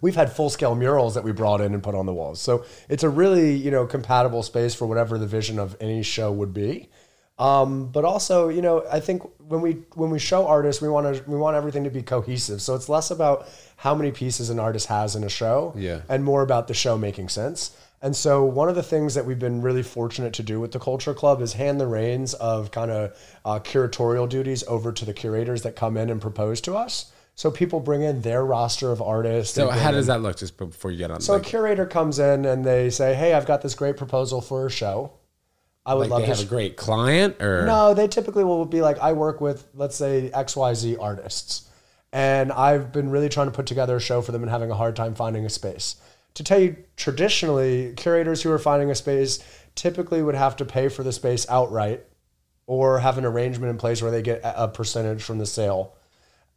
[0.00, 2.40] we've had full scale murals that we brought in and put on the walls.
[2.40, 6.32] So it's a really, you know, compatible space for whatever the vision of any show
[6.32, 6.88] would be.
[7.40, 11.16] Um, but also, you know, I think when we when we show artists, we want
[11.16, 12.60] to we want everything to be cohesive.
[12.60, 16.02] So it's less about how many pieces an artist has in a show, Yeah.
[16.08, 17.70] and more about the show making sense.
[18.02, 20.78] And so one of the things that we've been really fortunate to do with the
[20.78, 25.12] Culture Club is hand the reins of kind of uh, curatorial duties over to the
[25.14, 27.10] curators that come in and propose to us.
[27.34, 29.54] So people bring in their roster of artists.
[29.54, 31.20] So how in- does that look just before you get on?
[31.22, 34.40] so like, a curator comes in and they say, "Hey, I've got this great proposal
[34.42, 35.12] for a show.
[35.86, 38.64] I would like love they to." have a great client or no, they typically will
[38.64, 41.68] be like, "I work with, let's say, X Y Z artists,
[42.12, 44.74] and I've been really trying to put together a show for them and having a
[44.74, 45.96] hard time finding a space."
[46.34, 49.40] To tell you, traditionally, curators who are finding a space
[49.74, 52.04] typically would have to pay for the space outright,
[52.66, 55.94] or have an arrangement in place where they get a a percentage from the sale.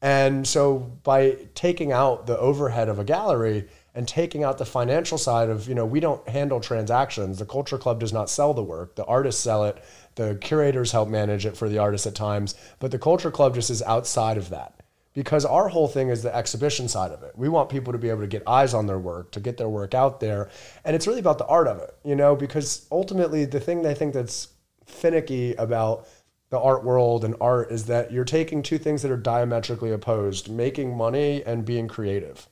[0.02, 5.18] And so by taking out the overhead of a gallery and taking out the financial
[5.18, 7.38] side of, you know, we don't handle transactions.
[7.38, 8.96] The Culture Club does not sell the work.
[8.96, 9.84] The artists sell it.
[10.16, 13.70] The curators help manage it for the artists at times, but the Culture Club just
[13.70, 14.74] is outside of that.
[15.14, 17.34] Because our whole thing is the exhibition side of it.
[17.36, 19.70] We want people to be able to get eyes on their work, to get their
[19.70, 20.50] work out there.
[20.84, 23.94] And it's really about the art of it, you know, because ultimately the thing i
[23.94, 24.48] think that's
[24.86, 26.08] finicky about
[26.50, 30.50] the art world and art is that you're taking two things that are diametrically opposed
[30.50, 32.48] making money and being creative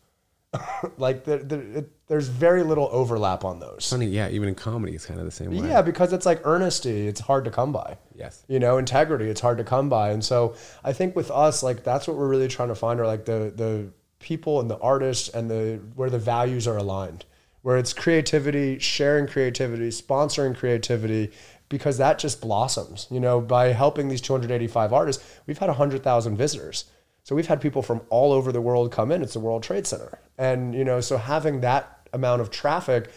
[0.97, 3.87] like the, the, it, there's very little overlap on those.
[3.89, 5.67] Funny, yeah, even in comedy it's kind of the same way.
[5.67, 7.97] yeah because it's like earnesty it's hard to come by.
[8.15, 8.43] Yes.
[8.47, 10.11] you know integrity it's hard to come by.
[10.11, 13.07] And so i think with us like that's what we're really trying to find are
[13.07, 17.25] like the the people and the artists and the where the values are aligned.
[17.61, 21.31] Where it's creativity sharing creativity sponsoring creativity
[21.69, 23.07] because that just blossoms.
[23.09, 26.85] You know by helping these 285 artists we've had 100000 visitors
[27.23, 29.85] so we've had people from all over the world come in it's the world trade
[29.87, 33.09] center and you know so having that amount of traffic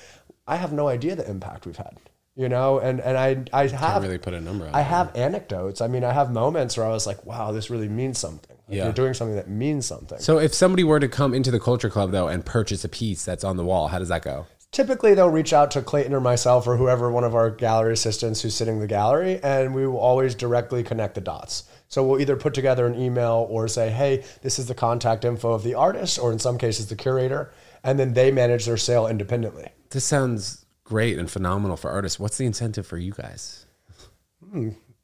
[0.47, 1.97] i have no idea the impact we've had
[2.37, 5.15] you know and and i i have Can't really put a number on I have
[5.17, 5.81] anecdotes.
[5.81, 8.57] I mean, I have moments where I was like, wow, this really means something.
[8.69, 8.85] Like, Yeah.
[8.85, 10.19] You're doing something that means something.
[10.19, 13.25] So if somebody were to come into the culture club though and purchase a piece
[13.25, 14.47] that's on the wall, how does that go?
[14.73, 18.43] Typically, they'll reach out to Clayton or myself or whoever, one of our gallery assistants
[18.43, 21.63] who's sitting in the gallery, and we will always directly connect the dots.
[21.95, 25.53] So we'll either put together an email or say, hey, this is the contact info
[25.53, 27.53] of the artist, or in some cases, the curator,
[27.85, 29.69] and then they manage their sale independently.
[29.91, 32.19] This sounds great and phenomenal for artists.
[32.19, 33.67] What's the incentive for you guys?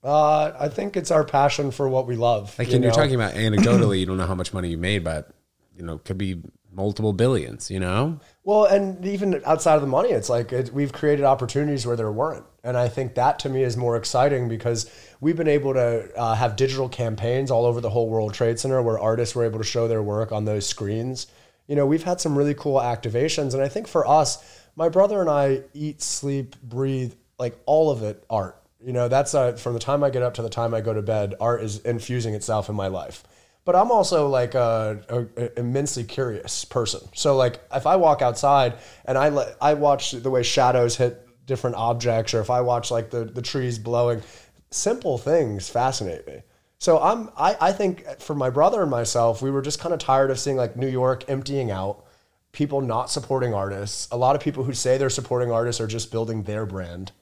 [0.02, 2.58] Uh, I think it's our passion for what we love.
[2.58, 5.04] Like you when you're talking about anecdotally, you don't know how much money you made,
[5.04, 5.30] but
[5.76, 6.42] you know, could be
[6.72, 8.20] multiple billions, you know?
[8.44, 12.10] Well, and even outside of the money, it's like it, we've created opportunities where there
[12.12, 12.44] weren't.
[12.62, 16.34] And I think that to me is more exciting because we've been able to uh,
[16.34, 19.64] have digital campaigns all over the whole World Trade Center where artists were able to
[19.64, 21.26] show their work on those screens.
[21.66, 23.54] You know, we've had some really cool activations.
[23.54, 28.02] And I think for us, my brother and I eat, sleep, breathe, like all of
[28.02, 28.56] it art.
[28.82, 30.94] You know, that's uh, from the time I get up to the time I go
[30.94, 33.24] to bed, art is infusing itself in my life
[33.64, 37.00] but I'm also like a, a, a immensely curious person.
[37.14, 41.26] So like if I walk outside and I let I watch the way shadows hit
[41.46, 44.22] different objects, or if I watch like the the trees blowing,
[44.70, 46.42] simple things fascinate me.
[46.78, 50.00] So I'm I, I think for my brother and myself, we were just kind of
[50.00, 52.04] tired of seeing like New York emptying out,
[52.52, 54.08] people not supporting artists.
[54.10, 57.12] A lot of people who say they're supporting artists are just building their brand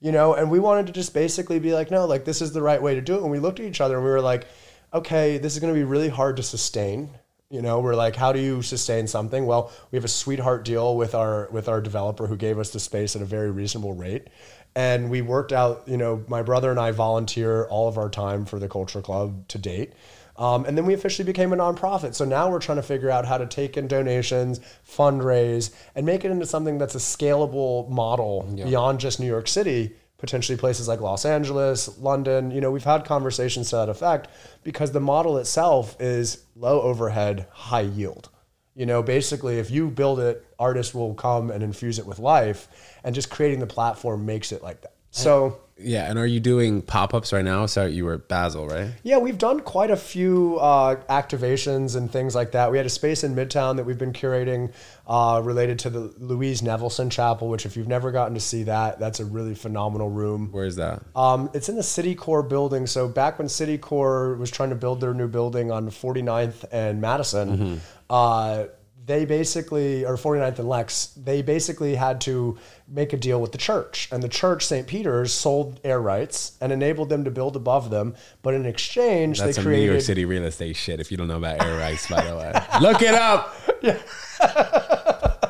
[0.00, 2.62] you know and we wanted to just basically be like no like this is the
[2.62, 4.46] right way to do it and we looked at each other and we were like
[4.92, 7.10] okay this is going to be really hard to sustain.
[7.50, 9.46] You know we're like how do you sustain something?
[9.46, 12.80] Well we have a sweetheart deal with our with our developer who gave us the
[12.80, 14.28] space at a very reasonable rate.
[14.74, 18.44] And we worked out you know my brother and i volunteer all of our time
[18.44, 19.92] for the culture club to date.
[20.38, 22.14] Um, and then we officially became a nonprofit.
[22.14, 26.24] So now we're trying to figure out how to take in donations, fundraise, and make
[26.24, 31.00] it into something that's a scalable model beyond just New York City, potentially places like
[31.00, 32.50] Los Angeles, London.
[32.50, 34.28] You know, we've had conversations to that effect
[34.64, 38.30] because the model itself is low overhead, high yield.
[38.74, 42.68] You know, basically, if you build it, artists will come and infuse it with life,
[43.04, 44.95] and just creating the platform makes it like that.
[45.16, 47.66] So Yeah, and are you doing pop ups right now?
[47.66, 48.92] So you were at Basel, right?
[49.02, 52.70] Yeah, we've done quite a few uh, activations and things like that.
[52.70, 54.72] We had a space in Midtown that we've been curating
[55.06, 58.98] uh, related to the Louise Nevelson Chapel, which, if you've never gotten to see that,
[58.98, 60.50] that's a really phenomenal room.
[60.50, 61.02] Where is that?
[61.14, 62.86] Um, it's in the Citicorp building.
[62.86, 67.82] So back when Citicorp was trying to build their new building on 49th and Madison,
[68.08, 68.64] uh,
[69.06, 73.58] they basically, or 49th and Lex, they basically had to make a deal with the
[73.58, 74.08] church.
[74.10, 74.86] And the church, St.
[74.86, 78.16] Peter's, sold air rights and enabled them to build above them.
[78.42, 80.00] But in exchange, That's they some New York.
[80.00, 80.98] City real estate shit.
[80.98, 83.54] If you don't know about air rights, by the way, look it up.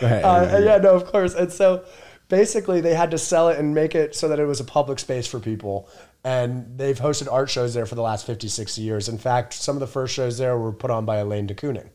[0.00, 0.24] Go ahead.
[0.24, 1.34] Uh, yeah, no, of course.
[1.34, 1.84] And so
[2.28, 4.98] basically, they had to sell it and make it so that it was a public
[4.98, 5.88] space for people.
[6.24, 9.08] And they've hosted art shows there for the last 50, 60 years.
[9.08, 11.88] In fact, some of the first shows there were put on by Elaine de Kooning,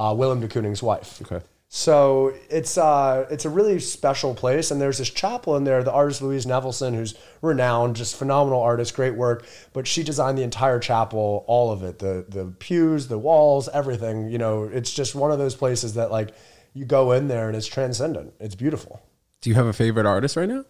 [0.00, 1.20] uh, Willem de Kooning's wife.
[1.22, 1.44] Okay.
[1.72, 5.84] So it's uh, it's a really special place, and there's this chapel in there.
[5.84, 9.46] The artist Louise Nevelson, who's renowned, just phenomenal artist, great work.
[9.72, 14.30] But she designed the entire chapel, all of it, the the pews, the walls, everything.
[14.30, 16.30] You know, it's just one of those places that like
[16.74, 18.34] you go in there and it's transcendent.
[18.40, 19.00] It's beautiful.
[19.40, 20.64] Do you have a favorite artist right now?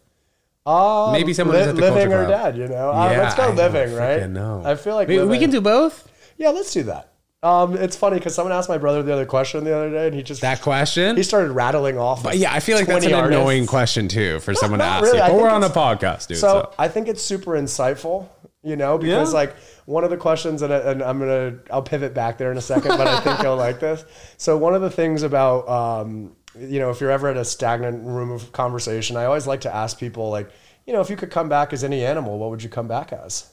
[0.66, 2.58] Um, Maybe someone li- who's at the living or dead.
[2.58, 4.28] You know, uh, let's go I living, right?
[4.28, 4.62] know.
[4.66, 6.12] I feel like we, we can do both.
[6.36, 7.10] Yeah, let's do that.
[7.42, 10.14] Um, it's funny because someone asked my brother the other question the other day, and
[10.14, 11.16] he just That question.
[11.16, 12.22] he started rattling off.
[12.22, 13.34] But yeah, I feel like that's an artists.
[13.40, 15.16] annoying question too for someone to ask really.
[15.18, 15.22] you.
[15.24, 16.36] But we're on a podcast, dude.
[16.36, 18.28] So, So, I think it's super insightful,
[18.62, 19.38] you know, because Yeah.
[19.38, 22.58] like one of the questions that I, and I'm gonna I'll pivot back there in
[22.58, 24.04] a second, but I think you'll like this.
[24.36, 28.04] So one of the things about um, you know if you're ever at a stagnant
[28.04, 30.50] room of conversation, I always like to ask people like
[30.86, 33.14] you know if you could come back as any animal, what would you come back
[33.14, 33.50] as?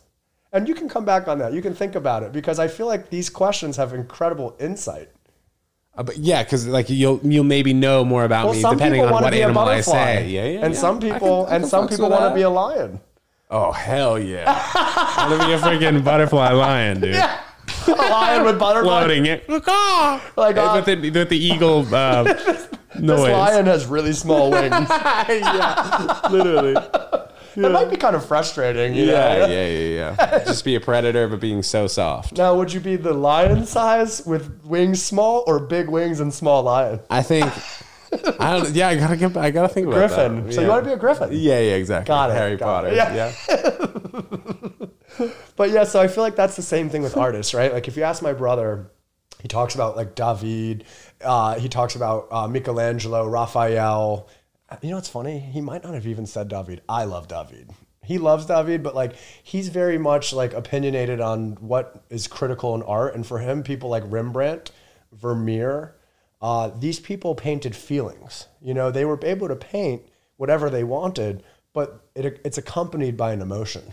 [0.53, 1.53] And you can come back on that.
[1.53, 5.09] You can think about it because I feel like these questions have incredible insight.
[5.95, 9.01] Uh, but yeah, because like you'll you'll maybe know more about Well, me some depending
[9.03, 10.27] on want to what be a animal I butterfly, say.
[10.29, 10.65] Yeah, yeah.
[10.65, 10.79] and yeah.
[10.79, 12.99] some I can- people I can and some people want to be a lion.
[13.49, 14.43] Oh hell yeah!
[14.75, 17.15] I want to be a freaking butterfly lion, dude.
[17.15, 18.99] a lion with butterfly.
[19.03, 22.23] Floating it, like ah, Like, uh, with the with the eagle uh,
[22.95, 23.31] This noise.
[23.31, 24.71] lion has really small wings.
[24.89, 26.75] yeah, literally.
[27.65, 28.93] It might be kind of frustrating.
[28.93, 29.45] you Yeah, know?
[29.47, 30.43] yeah, yeah, yeah.
[30.45, 32.37] Just be a predator, but being so soft.
[32.37, 36.63] Now, would you be the lion size with wings small, or big wings and small
[36.63, 36.99] lion?
[37.09, 37.51] I think.
[38.39, 38.69] I don't.
[38.73, 39.35] Yeah, I gotta get.
[39.35, 40.45] I gotta think about Griffin.
[40.45, 40.53] that.
[40.53, 40.65] So yeah.
[40.67, 41.29] you want to be a griffin?
[41.33, 42.07] Yeah, yeah, exactly.
[42.07, 42.87] Got it, Harry got Potter.
[42.89, 42.95] it.
[42.95, 43.33] Yeah.
[43.49, 44.67] Yeah.
[45.55, 47.73] But yeah, so I feel like that's the same thing with artists, right?
[47.73, 48.91] Like if you ask my brother,
[49.41, 50.83] he talks about like David,
[51.21, 54.29] uh, he talks about uh, Michelangelo, Raphael.
[54.81, 55.39] You know what's funny?
[55.39, 56.81] He might not have even said David.
[56.89, 57.69] I love David.
[58.03, 62.83] He loves David, but like he's very much like opinionated on what is critical in
[62.83, 63.15] art.
[63.15, 64.71] And for him, people like Rembrandt,
[65.11, 65.95] Vermeer,
[66.41, 68.47] uh, these people painted feelings.
[68.61, 70.03] You know, they were able to paint
[70.35, 73.83] whatever they wanted, but it, it's accompanied by an emotion.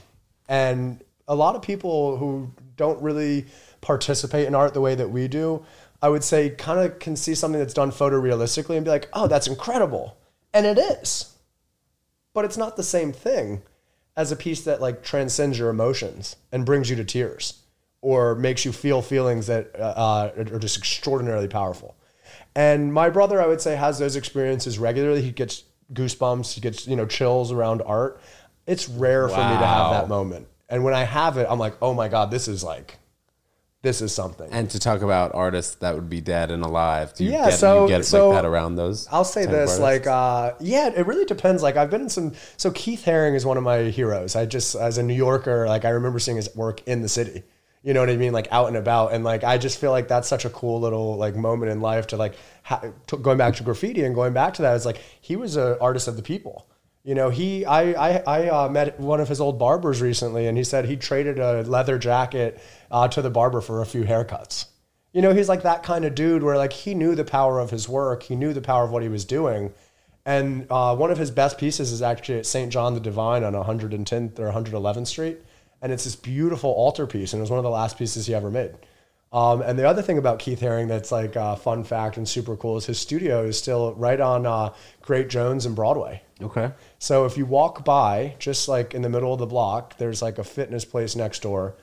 [0.48, 3.46] And a lot of people who don't really
[3.80, 5.64] participate in art the way that we do,
[6.02, 9.26] I would say kind of can see something that's done photorealistically and be like, oh,
[9.26, 10.18] that's incredible.
[10.54, 11.34] And it is.
[12.32, 13.62] But it's not the same thing
[14.16, 17.60] as a piece that like transcends your emotions and brings you to tears
[18.00, 21.96] or makes you feel feelings that uh, are just extraordinarily powerful.
[22.54, 25.22] And my brother, I would say, has those experiences regularly.
[25.22, 28.20] He gets goosebumps, he gets, you know, chills around art.
[28.66, 30.48] It's rare for me to have that moment.
[30.68, 32.98] And when I have it, I'm like, oh my God, this is like,
[33.84, 34.48] this is something.
[34.50, 37.58] And to talk about artists that would be dead and alive, do you Yeah, get,
[37.60, 39.06] so- you get so like that around those?
[39.12, 39.78] I'll say this, artists?
[39.78, 41.62] like, uh, yeah, it really depends.
[41.62, 42.32] Like, I've been in some.
[42.56, 44.34] So Keith Haring is one of my heroes.
[44.34, 47.44] I just, as a New Yorker, like, I remember seeing his work in the city.
[47.84, 48.32] You know what I mean?
[48.32, 51.18] Like out and about, and like I just feel like that's such a cool little
[51.18, 54.54] like moment in life to like ha- to, going back to graffiti and going back
[54.54, 56.66] to that is like he was an artist of the people.
[57.02, 60.56] You know, he I I, I uh, met one of his old barbers recently, and
[60.56, 62.58] he said he traded a leather jacket
[62.94, 64.66] uh, to the barber for a few haircuts.
[65.12, 67.70] You know, he's like that kind of dude where like he knew the power of
[67.70, 69.74] his work, he knew the power of what he was doing.
[70.24, 72.72] And uh, one of his best pieces is actually at St.
[72.72, 75.38] John the Divine on 110th or 111th Street.
[75.82, 77.32] And it's this beautiful altarpiece.
[77.32, 78.72] And it was one of the last pieces he ever made.
[79.32, 82.56] Um, and the other thing about Keith Haring that's like a fun fact and super
[82.56, 86.22] cool is his studio is still right on uh, Great Jones and Broadway.
[86.40, 86.70] okay.
[87.00, 90.38] So if you walk by, just like in the middle of the block, there's like
[90.38, 91.74] a fitness place next door.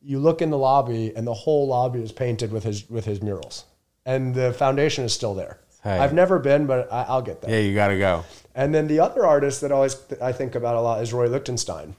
[0.00, 3.20] You look in the lobby, and the whole lobby is painted with his with his
[3.22, 3.64] murals,
[4.06, 5.58] and the foundation is still there.
[5.82, 5.98] Hey.
[5.98, 7.50] I've never been, but I, I'll get there.
[7.50, 8.24] Yeah, you gotta go.
[8.54, 11.94] And then the other artist that always I think about a lot is Roy Lichtenstein.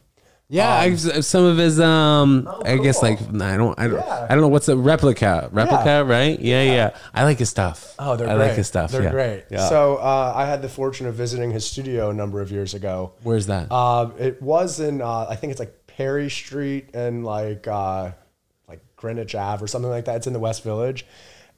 [0.51, 4.25] Yeah, I, some of his um, I guess like I don't, I don't, Yeah.
[4.27, 6.39] I don't know what's a replica, replica, right?
[6.39, 7.93] Yeah, yeah, I like his stuff.
[7.99, 8.47] Oh, they're I great.
[8.47, 8.91] like his stuff.
[8.91, 9.11] They're yeah.
[9.11, 9.43] great.
[9.51, 9.69] Yeah.
[9.69, 13.13] So uh, I had the fortune of visiting his studio a number of years ago.
[13.21, 13.67] where's that?
[13.69, 18.11] Uh, it was in uh, I think it's like Perry Street and like uh,
[18.69, 20.15] like Greenwich Ave or something like that.
[20.15, 21.05] It's in the West Village,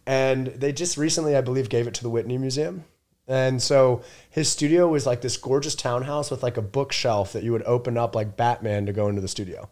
[0.08, 2.86] and they just recently, I believe, gave it to the Whitney Museum.
[3.28, 4.02] And so
[4.32, 8.00] his studio was like this gorgeous townhouse with like a bookshelf that you would open
[8.00, 9.70] up like Batman to go into the studio.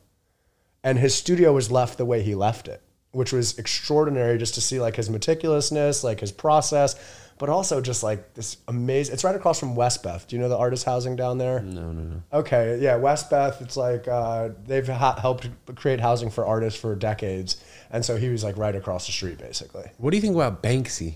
[0.84, 4.62] And his studio was left the way he left it, which was extraordinary just to
[4.62, 6.96] see like his meticulousness, like his process,
[7.40, 9.14] but also just like this amazing.
[9.14, 10.28] It's right across from Westbeth.
[10.28, 11.62] Do you know the artist housing down there?
[11.62, 12.22] no, no, no.
[12.32, 13.62] Okay, yeah, Westbeth.
[13.62, 18.30] It's like uh, they've ha- helped create housing for artists for decades, and so he
[18.30, 19.90] was like right across the street, basically.
[19.98, 21.16] What do you think about Banksy?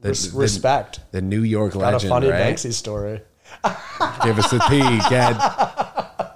[0.00, 1.00] The, Res- the- respect.
[1.12, 2.54] The New York Got legend, a funny right?
[2.54, 3.22] Banksy story.
[4.24, 5.10] Give us a peek.
[5.12, 5.36] Ed.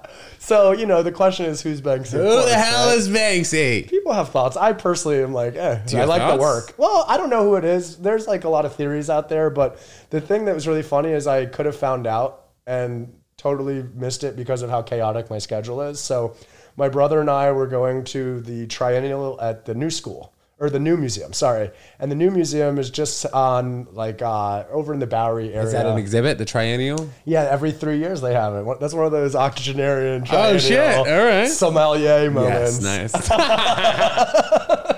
[0.47, 2.11] So you know, the question is, who's Banksy?
[2.11, 2.97] Who course, the hell right?
[2.97, 3.89] is Banksy?
[3.89, 4.55] People have thoughts.
[4.55, 6.37] I personally am like, eh, I like thoughts?
[6.37, 6.73] the work.
[6.77, 7.97] Well, I don't know who it is.
[7.97, 9.77] There's like a lot of theories out there, but
[10.09, 14.23] the thing that was really funny is I could have found out and totally missed
[14.23, 15.99] it because of how chaotic my schedule is.
[15.99, 16.37] So,
[16.77, 20.79] my brother and I were going to the triennial at the new school or the
[20.79, 21.33] new museum.
[21.33, 25.67] Sorry, and the new museum is just on like uh, over in the Bowery area.
[25.67, 26.37] Is that an exhibit?
[26.37, 27.09] The triennial?
[27.25, 28.79] yeah, every three years they have it.
[28.79, 30.25] That's one of those octogenarian.
[30.31, 30.95] Oh, shit.
[30.97, 31.47] All right.
[31.47, 32.81] Sommelier moments.
[32.83, 34.97] Yes, nice.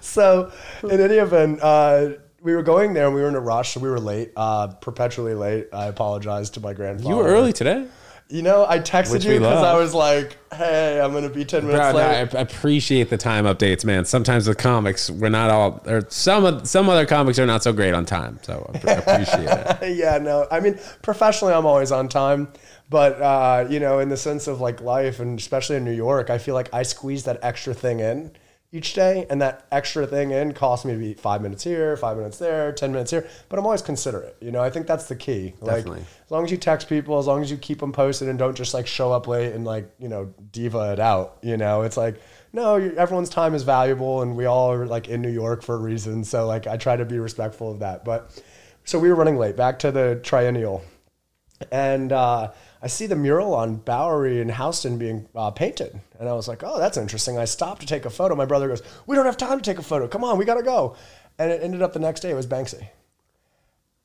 [0.00, 0.52] So,
[0.84, 2.10] in any event, uh,
[2.40, 3.74] we were going there and we were in a rush.
[3.74, 5.68] So we were late, uh, perpetually late.
[5.72, 7.08] I apologize to my grandfather.
[7.08, 7.86] you were early today.
[8.30, 9.62] You know, I texted Which you because.
[9.62, 13.10] I was like, "Hey, I'm gonna be ten minutes Bro, no, I late." I appreciate
[13.10, 14.06] the time updates, man.
[14.06, 17.72] Sometimes with comics, we're not all, or some of some other comics are not so
[17.72, 18.38] great on time.
[18.42, 19.96] So I I appreciate it.
[19.96, 22.48] yeah, no, I mean, professionally, I'm always on time,
[22.88, 26.30] but uh, you know, in the sense of like life, and especially in New York,
[26.30, 28.30] I feel like I squeeze that extra thing in
[28.74, 32.16] each day, and that extra thing in costs me to be five minutes here, five
[32.16, 33.26] minutes there, ten minutes here.
[33.48, 34.36] But I'm always considerate.
[34.40, 35.54] You know, I think that's the key.
[35.64, 36.00] Definitely.
[36.00, 38.36] Like, as long as you text people, as long as you keep them posted, and
[38.36, 41.38] don't just like show up late and like you know diva it out.
[41.42, 42.20] You know, it's like.
[42.52, 45.78] No, everyone's time is valuable, and we all are like in New York for a
[45.78, 46.22] reason.
[46.22, 48.04] So like, I try to be respectful of that.
[48.04, 48.40] But
[48.84, 49.56] so we were running late.
[49.56, 50.84] Back to the triennial,
[51.72, 52.52] and uh,
[52.84, 56.62] I see the mural on Bowery and Houston being uh, painted, and I was like,
[56.62, 58.34] "Oh, that's interesting." I stopped to take a photo.
[58.34, 60.06] My brother goes, "We don't have time to take a photo.
[60.06, 60.94] Come on, we gotta go."
[61.38, 62.30] And it ended up the next day.
[62.30, 62.88] It was Banksy.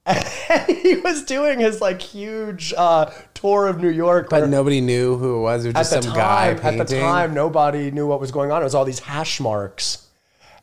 [0.49, 4.29] And he was doing his like huge uh, tour of New York.
[4.31, 5.65] But nobody knew who it was.
[5.65, 6.81] It was just some the guy time, painting.
[6.81, 8.61] at the time, nobody knew what was going on.
[8.61, 10.07] It was all these hash marks.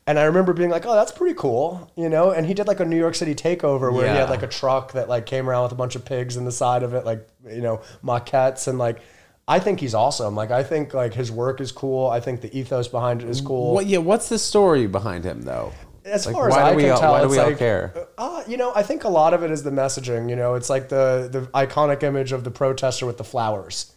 [0.08, 2.30] And I remember being like, "Oh, that's pretty cool," you know.
[2.30, 4.92] And he did like a New York City takeover where he had like a truck
[4.92, 7.26] that like came around with a bunch of pigs in the side of it, like
[7.50, 8.98] you know maquettes and like.
[9.48, 10.34] I think he's awesome.
[10.34, 12.08] Like I think like his work is cool.
[12.08, 13.74] I think the ethos behind it is cool.
[13.74, 13.86] What?
[13.86, 13.98] Yeah.
[13.98, 15.72] What's the story behind him, though?
[16.04, 17.94] As Like, far as I can all- tell, why do we all like, care?
[18.18, 20.28] Uh, you know, I think a lot of it is the messaging.
[20.28, 23.92] You know, it's like the the iconic image of the protester with the flowers.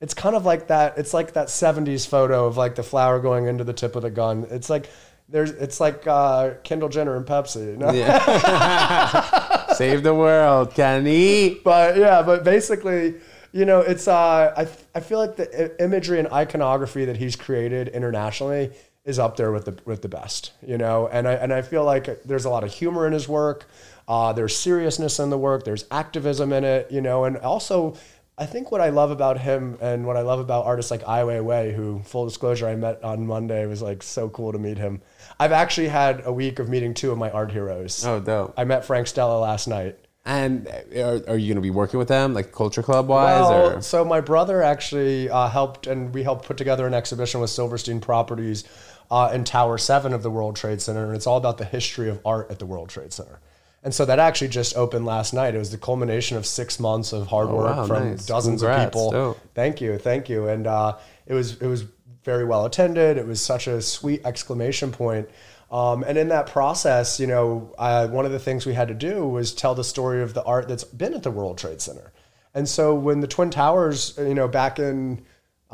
[0.00, 0.96] It's kind of like that.
[0.96, 4.10] It's like that '70s photo of like the flower going into the tip of the
[4.10, 4.46] gun.
[4.50, 4.88] It's like
[5.28, 5.50] there's.
[5.50, 7.66] It's like uh, Kendall Jenner and Pepsi.
[7.66, 7.92] You know?
[7.92, 9.66] Yeah.
[9.74, 11.60] Save the world, Kenny.
[11.64, 13.14] but yeah, but basically,
[13.52, 17.88] you know, it's uh, I I feel like the imagery and iconography that he's created
[17.88, 18.72] internationally
[19.04, 21.84] is up there with the with the best, you know, and I and I feel
[21.84, 23.68] like there's a lot of humor in his work.
[24.06, 25.64] Uh, there's seriousness in the work.
[25.64, 27.96] There's activism in it, you know, and also.
[28.36, 31.22] I think what I love about him and what I love about artists like Ai
[31.22, 34.76] Weiwei, who, full disclosure, I met on Monday, it was like so cool to meet
[34.76, 35.02] him.
[35.38, 38.04] I've actually had a week of meeting two of my art heroes.
[38.04, 38.54] Oh, dope.
[38.56, 39.98] I met Frank Stella last night.
[40.26, 40.66] And
[40.96, 43.80] are, are you going to be working with them, like Culture Club wise, Well, or
[43.82, 48.00] so my brother actually uh, helped, and we helped put together an exhibition with Silverstein
[48.00, 48.64] Properties
[49.10, 52.08] uh, in Tower Seven of the World Trade Center, and it's all about the history
[52.08, 53.38] of art at the World Trade Center.
[53.82, 55.54] And so that actually just opened last night.
[55.54, 58.24] It was the culmination of six months of hard work Oh, wow, from nice.
[58.24, 58.84] dozens Congrats.
[58.86, 59.10] of people.
[59.10, 59.40] Dope.
[59.54, 60.48] Thank you, thank you.
[60.48, 61.84] And uh, it was it was
[62.24, 63.16] very well attended.
[63.18, 65.28] It was such a sweet exclamation point.
[65.70, 67.72] Um, and in that process, you know,
[68.10, 70.68] one of the things we had to do was tell the story of the art
[70.68, 72.12] that's been at the World Trade Center.
[72.54, 75.24] And so when the Twin Towers, you know, back in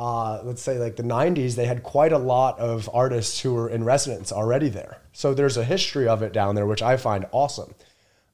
[0.01, 3.68] uh, let's say like the 90s, they had quite a lot of artists who were
[3.68, 5.03] in residence already there.
[5.12, 7.74] So there's a history of it down there, which I find awesome.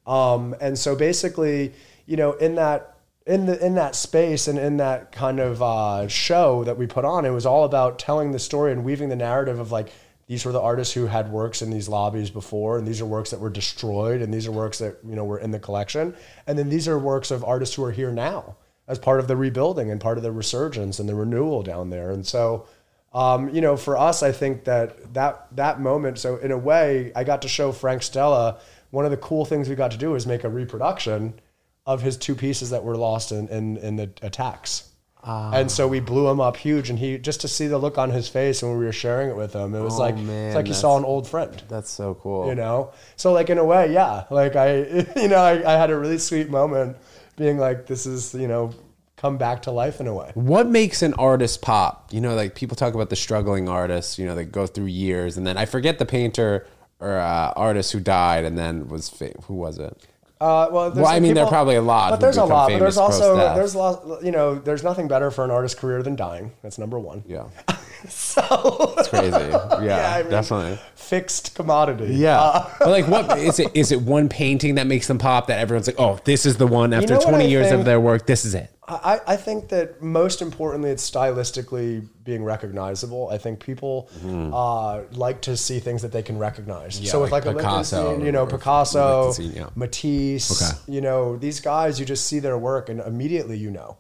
[0.07, 1.75] Um, and so basically,
[2.07, 2.96] you know, in that
[3.27, 7.05] in the in that space and in that kind of uh, show that we put
[7.05, 9.93] on, it was all about telling the story and weaving the narrative of like
[10.29, 13.31] these were the artists who had works in these lobbies before, and these are works
[13.31, 16.15] that were destroyed, and these are works that you know were in the collection,
[16.47, 18.57] and then these are works of artists who are here now
[18.89, 22.13] as part of the rebuilding and part of the resurgence and the renewal down there.
[22.13, 22.67] And so,
[23.13, 26.21] um, you know, for us, I think that that that moment.
[26.21, 28.61] So in a way, I got to show Frank Stella.
[28.91, 31.41] One of the cool things we got to do is make a reproduction
[31.87, 34.91] of his two pieces that were lost in in, in the attacks.
[35.29, 38.11] And so we blew him up huge, and he just to see the look on
[38.11, 40.55] his face when we were sharing it with him, it was Oh, like man, it's
[40.55, 42.47] like he saw an old friend That's so cool.
[42.49, 44.77] you know so like in a way yeah like i
[45.17, 46.97] you know I, I had a really sweet moment
[47.37, 48.73] being like this is you know
[49.17, 52.13] come back to life in a way What makes an artist pop?
[52.13, 55.37] You know, like people talk about the struggling artists, you know, that go through years
[55.37, 56.67] and then I forget the painter
[57.01, 59.09] or uh, artist who died and then was
[59.47, 59.97] who was it?
[60.41, 62.71] Uh, well, there's Well, I mean, there are probably a lot but there's a lot
[62.71, 66.03] but there's also there's a lot you know there's nothing better for an artist's career
[66.03, 67.45] than dying that's number one Yeah.
[68.09, 69.37] so It's crazy.
[69.83, 70.79] Yeah, I mean, definitely.
[70.95, 72.41] fixed commodity Yeah.
[72.41, 75.59] Uh, but like what is it is it one painting that makes them pop that
[75.59, 77.79] everyone's like, "Oh, this is the one after know 20 years think?
[77.81, 82.45] of their work, this is it." I, I think that most importantly, it's stylistically being
[82.45, 83.29] recognizable.
[83.31, 87.09] I think people uh, like to see things that they can recognize.
[87.09, 89.71] so with like like, Picasso you know, Picasso, Lichtenstein, yeah.
[89.75, 90.93] Matisse, Okay.
[90.93, 93.97] you know, these guys, you just see their work and immediately you know.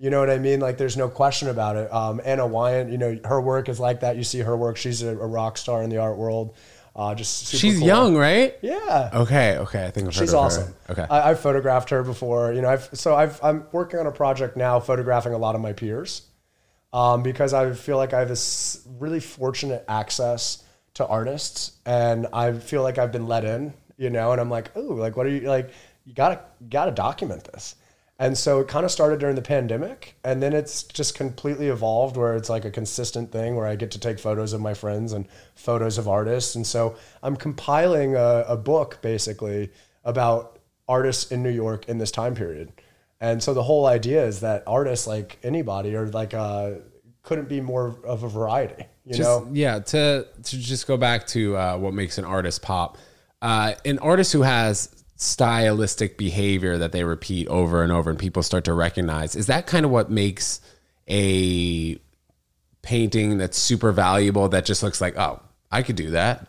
[0.00, 0.60] You know what I mean?
[0.60, 1.92] Like, there's no question about it.
[1.92, 4.16] Um, Anna Weyant, you know, her work is like that.
[4.16, 6.54] You see her work; she's a, a rock star in the art world.
[6.98, 7.86] Uh, just super She's cool.
[7.86, 8.56] young, right?
[8.60, 9.10] Yeah.
[9.14, 9.86] Okay, okay.
[9.86, 10.46] I think I've She's of her.
[10.46, 10.74] awesome.
[10.90, 11.06] Okay.
[11.08, 12.52] I, I've photographed her before.
[12.52, 15.60] You know, I've so I've I'm working on a project now, photographing a lot of
[15.60, 16.22] my peers,
[16.92, 22.52] um, because I feel like I have this really fortunate access to artists, and I
[22.54, 23.74] feel like I've been let in.
[23.96, 25.70] You know, and I'm like, oh, like what are you like?
[26.04, 27.76] You gotta gotta document this.
[28.20, 32.16] And so it kind of started during the pandemic, and then it's just completely evolved
[32.16, 35.12] where it's like a consistent thing where I get to take photos of my friends
[35.12, 36.56] and photos of artists.
[36.56, 39.70] And so I'm compiling a, a book basically
[40.04, 40.58] about
[40.88, 42.72] artists in New York in this time period.
[43.20, 46.72] And so the whole idea is that artists, like anybody, or like uh,
[47.22, 48.84] couldn't be more of a variety.
[49.04, 52.60] You just, know, yeah to to just go back to uh, what makes an artist
[52.62, 52.98] pop
[53.42, 58.42] uh, an artist who has stylistic behavior that they repeat over and over and people
[58.42, 60.60] start to recognize is that kind of what makes
[61.10, 61.98] a
[62.82, 65.40] painting that's super valuable that just looks like oh
[65.72, 66.46] i could do that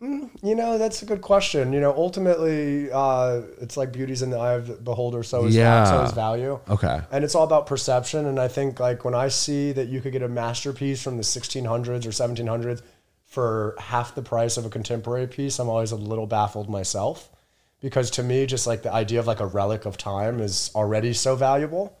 [0.00, 1.72] You know, that's a good question.
[1.72, 5.56] You know, ultimately, uh, it's like beauty's in the eye of the beholder, so is,
[5.56, 5.82] Yeah.
[5.86, 6.60] so is value.
[6.70, 7.00] Okay.
[7.10, 8.24] And it's all about perception.
[8.26, 11.24] And I think, like, when I see that you could get a masterpiece from the
[11.24, 12.80] 1600s or 1700s
[13.26, 17.28] for half the price of a contemporary piece, I'm always a little baffled myself.
[17.80, 21.12] Because to me, just like the idea of like a relic of time is already
[21.12, 21.96] so valuable.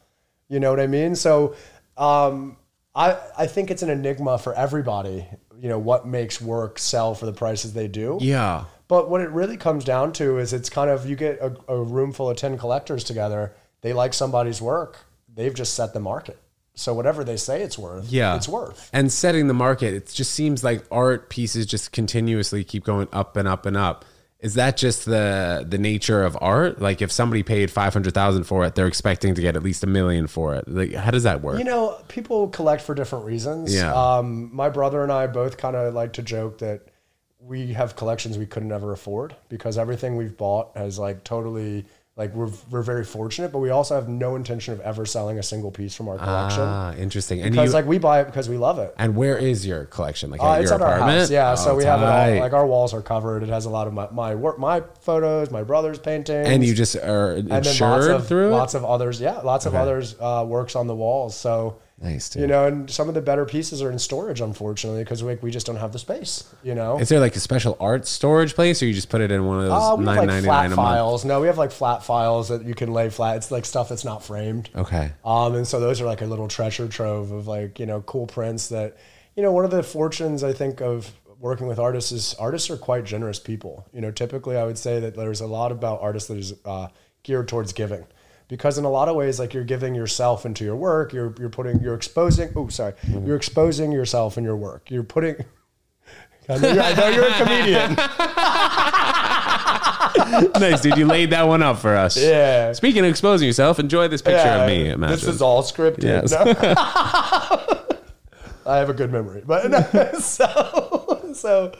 [0.48, 1.14] You know what I mean?
[1.14, 1.54] So
[1.96, 2.56] um,
[2.94, 5.26] I, I think it's an enigma for everybody,
[5.60, 8.18] you know, what makes work sell for the prices they do.
[8.20, 11.54] yeah But what it really comes down to is it's kind of you get a,
[11.68, 14.98] a room full of 10 collectors together, they like somebody's work,
[15.32, 16.40] they've just set the market.
[16.74, 18.88] So whatever they say it's worth, yeah it's worth.
[18.92, 23.36] and setting the market it just seems like art pieces just continuously keep going up
[23.36, 24.04] and up and up
[24.40, 28.74] is that just the the nature of art like if somebody paid 500000 for it
[28.76, 31.58] they're expecting to get at least a million for it like how does that work
[31.58, 33.74] You know, people collect for different reasons.
[33.74, 33.92] Yeah.
[33.92, 36.82] Um, my brother and I both kind of like to joke that
[37.40, 41.84] we have collections we couldn't ever afford because everything we've bought has like totally
[42.18, 45.42] like we're we're very fortunate, but we also have no intention of ever selling a
[45.42, 48.48] single piece from our collection ah interesting and because you like we buy it because
[48.48, 48.92] we love it.
[48.98, 51.54] and where is your collection like Uh, at it's your at our apartment house, yeah.
[51.54, 52.40] so Oh, we have it all.
[52.40, 53.42] Like our walls are covered.
[53.44, 56.74] It has a lot of my my work, my photos, my brother's paintings, and you
[56.74, 59.20] just are and then lots of through lots it of others.
[59.20, 61.36] Yeah, lots of others uh, works on the walls.
[61.36, 62.42] So nice dude.
[62.42, 65.50] you know, and some of the better pieces are in storage, unfortunately, because we, we
[65.50, 66.44] just don't have the space.
[66.62, 69.30] You know, is there like a special art storage place or you just put it
[69.30, 71.24] in one of uh, those we have like 999 flat files.
[71.24, 73.36] No, we have like flat files that you can lay flat.
[73.36, 74.70] It's like stuff that's not framed.
[74.74, 78.00] okay Um, and so those are like a little treasure trove of like, you know,
[78.02, 78.96] cool prints that,
[79.36, 82.76] you know, one of the fortunes I think of working with artists is artists are
[82.76, 83.86] quite generous people.
[83.92, 86.88] You know, typically I would say that there's a lot about artists that is uh,
[87.22, 88.04] geared towards giving.
[88.48, 91.50] Because in a lot of ways, like you're giving yourself into your work, you're you're
[91.50, 92.50] putting you're exposing.
[92.56, 93.26] Oh, sorry, mm-hmm.
[93.26, 94.90] you're exposing yourself in your work.
[94.90, 95.36] You're putting.
[96.48, 97.94] I know you're, I know you're a comedian.
[100.60, 102.72] nice dude you laid that one up for us Yeah.
[102.72, 106.04] speaking of exposing yourself enjoy this picture Yeah, of me imagine This is all scripted.
[106.04, 106.32] Yes.
[106.32, 106.40] No.
[108.66, 111.72] I have a good memory, but so so.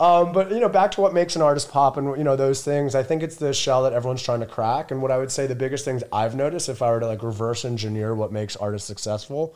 [0.00, 2.64] Um, but you know, back to what makes an artist pop, and you know those
[2.64, 2.94] things.
[2.94, 4.90] I think it's the shell that everyone's trying to crack.
[4.90, 7.22] And what I would say the biggest things I've noticed, if I were to like
[7.22, 9.54] reverse engineer what makes artists successful,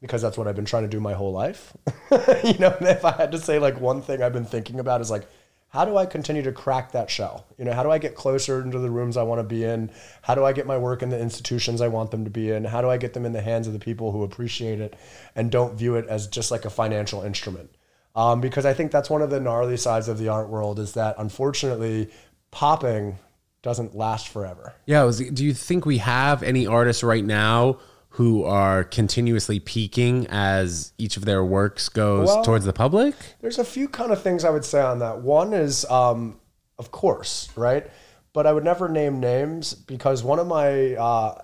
[0.00, 1.76] because that's what I've been trying to do my whole life.
[2.44, 5.10] you know, if I had to say like one thing I've been thinking about is
[5.10, 5.28] like,
[5.68, 7.46] how do I continue to crack that shell?
[7.58, 9.90] You know, how do I get closer into the rooms I want to be in?
[10.22, 12.64] How do I get my work in the institutions I want them to be in?
[12.64, 14.96] How do I get them in the hands of the people who appreciate it
[15.36, 17.68] and don't view it as just like a financial instrument?
[18.14, 20.92] Um, because I think that's one of the gnarly sides of the art world is
[20.92, 22.10] that unfortunately,
[22.50, 23.18] popping
[23.62, 24.74] doesn't last forever.
[24.86, 25.02] Yeah.
[25.02, 27.78] Was, do you think we have any artists right now
[28.10, 33.16] who are continuously peaking as each of their works goes Well, towards the public?
[33.40, 35.22] There's a few kind of things I would say on that.
[35.22, 36.38] One is, um,
[36.78, 37.84] of course, right?
[38.32, 41.38] But I would never name names because one of my, uh,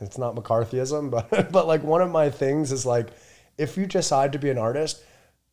[0.00, 3.08] it's not McCarthyism, but, but like one of my things is like,
[3.56, 5.02] if you decide to be an artist,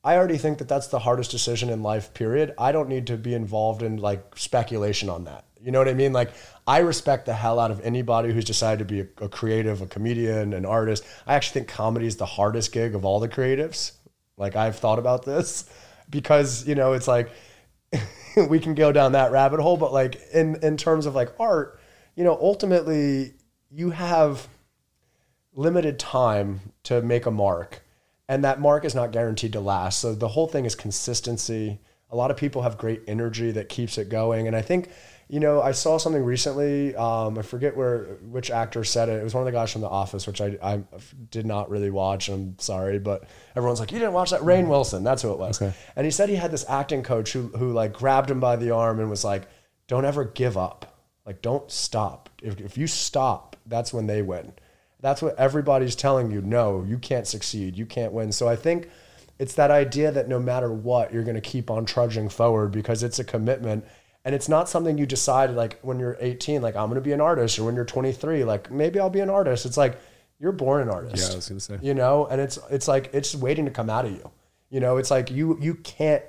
[0.08, 2.54] I already think that that's the hardest decision in life, period.
[2.58, 5.44] I don't need to be involved in like speculation on that.
[5.62, 6.14] You know what I mean?
[6.14, 6.32] Like,
[6.66, 9.86] I respect the hell out of anybody who's decided to be a, a creative, a
[9.86, 11.04] comedian, an artist.
[11.26, 13.98] I actually think comedy is the hardest gig of all the creatives.
[14.38, 15.70] Like, I've thought about this
[16.10, 17.30] because, you know, it's like
[18.50, 21.82] we can go down that rabbit hole, but like in, in terms of like art,
[22.16, 23.34] you know, ultimately
[23.70, 24.48] you have
[25.54, 27.84] limited time to make a mark
[28.28, 30.00] and that mark is not guaranteed to last.
[30.00, 31.80] So the whole thing is consistency.
[32.10, 34.48] A lot of people have great energy that keeps it going.
[34.48, 34.90] And i think
[35.30, 39.20] you know i saw something recently um, i forget where which actor said it.
[39.20, 40.84] It was one of the guys from the office which i, I
[41.30, 43.26] did not really watch i'm sorry but
[43.56, 44.42] everyone's like you didn't watch that?
[44.42, 45.04] Rainn wilson.
[45.04, 45.62] That's who it was.
[45.62, 48.72] And he said he had this acting coach who, who like grabbed him by the
[48.72, 49.48] arm and was like
[49.88, 51.02] don't ever give up.
[51.26, 52.30] Like don't stop.
[52.42, 54.54] If, if you stop that's when they win
[55.00, 56.42] that's what everybody's telling you.
[56.42, 57.78] No, you can't succeed.
[57.78, 58.32] You can't win.
[58.32, 58.90] So I think
[59.40, 63.04] it's that idea that no matter what, you're going to keep on trudging forward because
[63.04, 63.86] it's a commitment.
[64.26, 67.14] And it's not something you decide like when you're 18, like I'm going to be
[67.14, 69.66] an artist, or when you're 23, like maybe I'll be an artist.
[69.66, 70.00] It's like
[70.40, 71.28] you're born an artist.
[71.28, 71.80] Yeah, I was gonna say.
[71.82, 74.30] You know, and it's it's like it's waiting to come out of you.
[74.70, 76.24] You know, it's like you you can't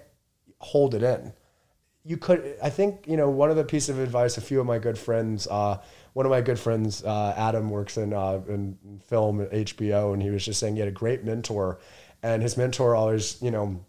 [0.60, 1.32] hold it in
[2.08, 4.66] you could i think you know one of the pieces of advice a few of
[4.66, 5.78] my good friends uh,
[6.18, 10.20] one of my good friends uh, adam works in, uh, in film at hbo and
[10.20, 11.78] he was just saying he had a great mentor.
[12.24, 13.84] And his mentor always you know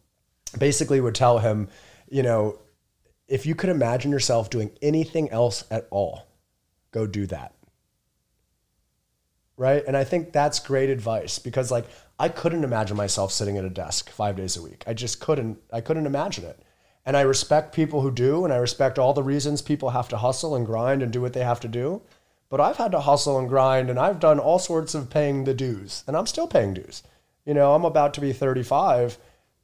[0.55, 1.69] basically would tell him
[2.07, 2.59] you know
[3.27, 6.27] if you could imagine yourself doing anything else at all
[6.91, 7.55] go do that.
[9.57, 9.83] Right?
[9.87, 11.85] And i think that's great advice because like
[12.19, 14.83] i couldn't imagine myself sitting at a desk five days a week.
[14.85, 16.61] I just couldn't i couldn't imagine it.
[17.07, 20.17] And I respect people who do, and I respect all the reasons people have to
[20.17, 22.03] hustle and grind and do what they have to do.
[22.49, 25.53] But I've had to hustle and grind, and I've done all sorts of paying the
[25.53, 27.03] dues, and I'm still paying dues.
[27.45, 29.17] You know, I'm about to be 35,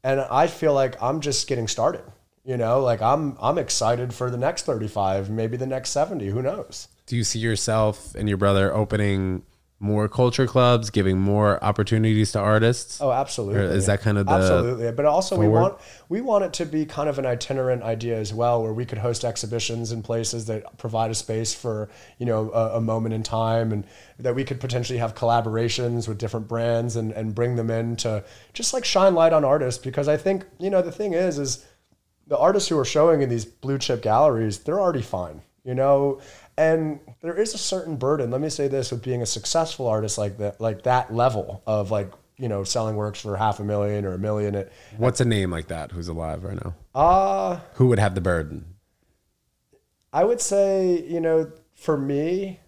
[0.04, 2.04] and I feel like I'm just getting started.
[2.44, 6.28] You know, like I'm I'm excited for the next 35, maybe the next 70.
[6.30, 6.88] Who knows?
[7.08, 9.42] Do you see yourself and your brother opening
[9.80, 13.02] more culture clubs, giving more opportunities to artists?
[13.02, 13.60] Oh, absolutely.
[13.60, 14.92] Or is that kind of the absolutely?
[14.92, 18.34] But also, we want we want it to be kind of an itinerant idea as
[18.34, 22.52] well, where we could host exhibitions in places that provide a space for you know
[22.52, 23.86] a, a moment in time, and
[24.18, 28.24] that we could potentially have collaborations with different brands and and bring them in to
[28.54, 29.84] just like shine light on artists.
[29.84, 31.66] Because I think you know the thing is is
[32.28, 36.22] the artists who are showing in these blue chip galleries, they're already fine, you know.
[36.58, 38.32] And there is a certain burden.
[38.32, 41.92] Let me say this: with being a successful artist like that, like that level of
[41.92, 45.26] like you know selling works for half a million or a million, it What's a
[45.26, 46.74] name like that who's alive right now?
[46.94, 48.66] uh Who would have the burden?
[50.14, 52.60] I would say you know for me,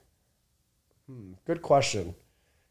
[1.08, 2.16] hmm, good question.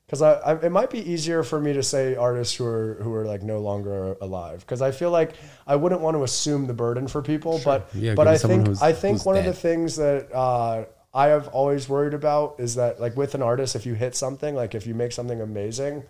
[0.07, 3.12] Because I, I, it might be easier for me to say artists who are who
[3.12, 4.61] are like no longer alive.
[4.61, 5.33] Because I feel like
[5.67, 7.61] I wouldn't want to assume the burden for people.
[7.64, 10.85] But Yeah, but I think I think one of the things that uh,
[11.17, 14.55] I have always worried about is that like with an artist, if you hit something,
[14.55, 16.05] like if you make something amazing,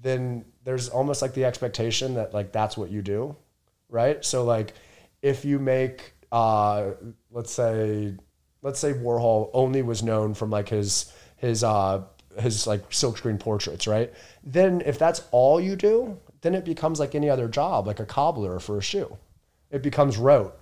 [0.00, 3.36] then there's almost like the expectation that like that's what you do,
[3.90, 4.24] right?
[4.24, 4.72] So like
[5.20, 6.92] if you make uh,
[7.30, 8.14] let's say
[8.62, 12.02] let's say Warhol only was known from like his his uh
[12.38, 14.10] his like silkscreen portraits, right?
[14.42, 18.06] Then if that's all you do, then it becomes like any other job, like a
[18.06, 19.18] cobbler for a shoe.
[19.70, 20.58] It becomes rote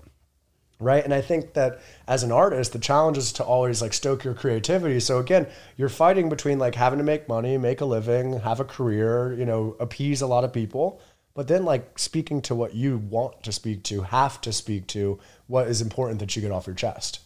[0.80, 1.02] right?
[1.04, 4.34] And i think that as an artist the challenge is to always like stoke your
[4.34, 5.00] creativity.
[5.00, 8.64] So again you're fighting between like having to make money make a living have a
[8.64, 11.00] career you know appease a lot of people.
[11.34, 15.18] But then like speaking to what you want to speak to have to speak to
[15.46, 17.20] what is important that you get off your chest.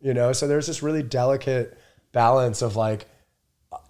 [0.00, 1.78] You know so there's this really delicate
[2.12, 3.06] balance of like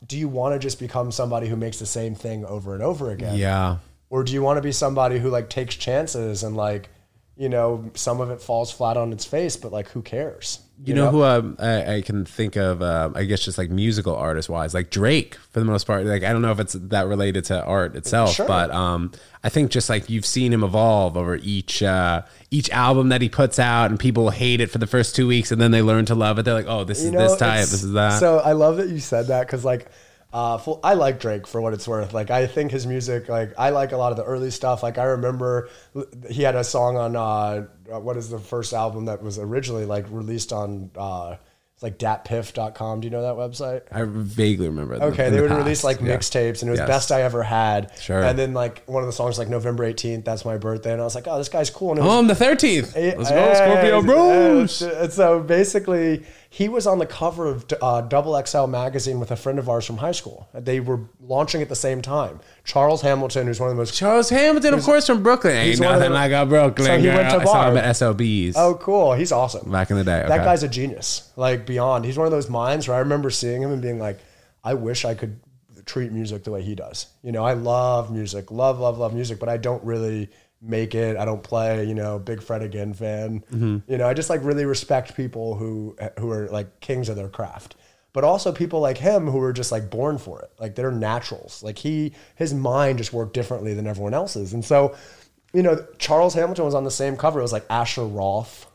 [0.06, 3.10] do you want to just become somebody who makes the same thing over and over
[3.10, 3.36] again?
[3.36, 3.78] Yeah.
[4.10, 6.88] or do you want to be somebody who like takes chances and like
[7.36, 10.94] you know some of it falls flat on its face but like who cares You,
[10.94, 12.82] know, who um, I, I can think of?
[12.82, 16.04] Uh, I guess just like musical artist wise, like Drake for the most part.
[16.04, 18.46] Like I don't know if it's that related to art itself, Sure.
[18.46, 19.10] but um,
[19.42, 23.30] I think just like you've seen him evolve over each uh, each album that he
[23.30, 26.04] puts out, and people hate it for the first two weeks, and then they learn
[26.06, 26.42] to love it.
[26.44, 28.20] They're like, oh, this is know, this type, this is that.
[28.20, 29.88] So I love that you said that because like,
[30.32, 32.12] uh, full, I like Drake for what it's worth.
[32.12, 34.82] Like I think his music, like I like a lot of the early stuff.
[34.82, 35.68] Like I remember
[36.30, 39.86] he had a song on uh, uh, what is the first album that was originally
[39.86, 41.36] like released on uh,
[41.74, 43.00] it's like datpiff.com.
[43.00, 43.82] Do you know that website?
[43.92, 44.98] I vaguely remember.
[44.98, 45.58] them Okay, in they the would past.
[45.58, 46.16] release like Yeah.
[46.16, 46.88] mixtapes, and it was Yes.
[46.88, 47.92] best I ever had.
[48.00, 48.22] Sure.
[48.22, 51.04] And then like one of the songs like November eighteenth, that's my birthday, and I
[51.04, 51.90] was like, oh, this guy's cool.
[51.90, 52.96] And it was Oh, I'm the thirteenth.
[52.96, 55.12] Let's go, Scorpio Bros.
[55.14, 56.24] so basically,
[56.56, 59.84] he was on the cover of uh, Double XL magazine with a friend of ours
[59.84, 60.48] from high school.
[60.54, 62.40] They were launching at the same time.
[62.64, 65.54] Charles Hamilton, who's one of the most Charles Hamilton, of course, from Brooklyn.
[65.54, 67.16] Ain't he's one nothing the- like a Brooklyn So he girl.
[67.16, 69.70] went to I saw him at SOBs oh cool, he's awesome.
[69.70, 70.24] back in the day.
[70.26, 72.06] That guy's a genius, like beyond.
[72.06, 74.18] He's one of those minds where I remember seeing him and being like,
[74.64, 75.38] I wish I could
[75.84, 77.06] treat music the way he does.
[77.22, 80.30] You know, I love music, love, love, love music, but I don't really
[80.60, 81.16] make it.
[81.16, 81.84] I don't play.
[81.84, 83.44] You know, big Fred again fan.
[83.52, 83.90] Mm-hmm.
[83.90, 87.28] You know, I just like really respect people who who are like kings of their
[87.28, 87.76] craft.
[88.12, 90.50] But also people like him who are just like born for it.
[90.58, 91.62] Like they're naturals.
[91.62, 94.54] Like he, his mind just worked differently than everyone else's.
[94.54, 94.96] And so,
[95.52, 97.40] you know, Charles Hamilton was on the same cover.
[97.40, 98.66] It was like Asher Roth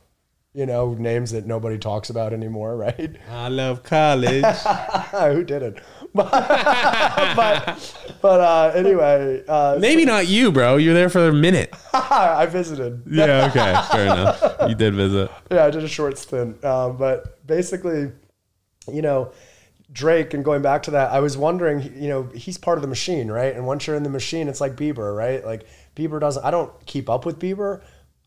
[0.53, 3.15] you know, names that nobody talks about anymore, right?
[3.29, 4.43] I love college.
[5.11, 5.79] Who didn't?
[6.13, 10.75] But, but, but uh, anyway, uh, Maybe not you, bro.
[10.75, 11.73] You were there for a minute.
[11.93, 13.03] I visited.
[13.09, 13.73] Yeah, okay.
[13.91, 14.69] Fair enough.
[14.69, 15.31] You did visit.
[15.51, 16.63] Yeah, I did a short stint.
[16.65, 18.11] Um, but basically,
[18.91, 19.31] you know,
[19.91, 22.87] Drake, and going back to that, I was wondering, you know, he's part of the
[22.87, 23.55] machine, right?
[23.55, 25.45] And once you're in the machine, it's like Bieber, right?
[25.45, 27.81] Like Bieber doesn't, I don't keep up with Bieber.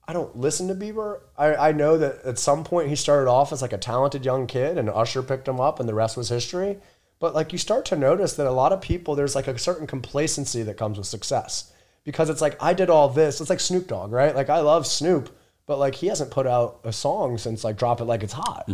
[0.06, 1.20] I don't listen to Bieber.
[1.38, 4.46] I, I know that at some point he started off as like a talented young
[4.46, 6.78] kid and Usher picked him up and the rest was history.
[7.20, 9.86] But like you start to notice that a lot of people, there's like a certain
[9.86, 11.72] complacency that comes with success
[12.04, 13.40] because it's like, I did all this.
[13.40, 14.34] It's like Snoop Dogg, right?
[14.34, 15.34] Like I love Snoop,
[15.66, 18.68] but like he hasn't put out a song since like Drop It Like It's Hot,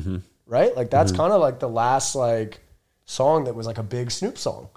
[0.47, 0.75] right?
[0.77, 2.61] Like that's kind of like the last like
[3.05, 4.69] song that was like a big Snoop song.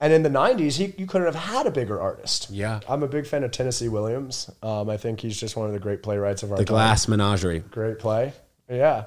[0.00, 2.50] And in the 90s, he, you couldn't have had a bigger artist.
[2.50, 2.78] Yeah.
[2.88, 4.48] I'm a big fan of Tennessee Williams.
[4.62, 6.74] Um, I think he's just one of the great playwrights of our The time.
[6.74, 7.58] Glass Menagerie.
[7.58, 8.32] Great play.
[8.70, 9.06] Yeah.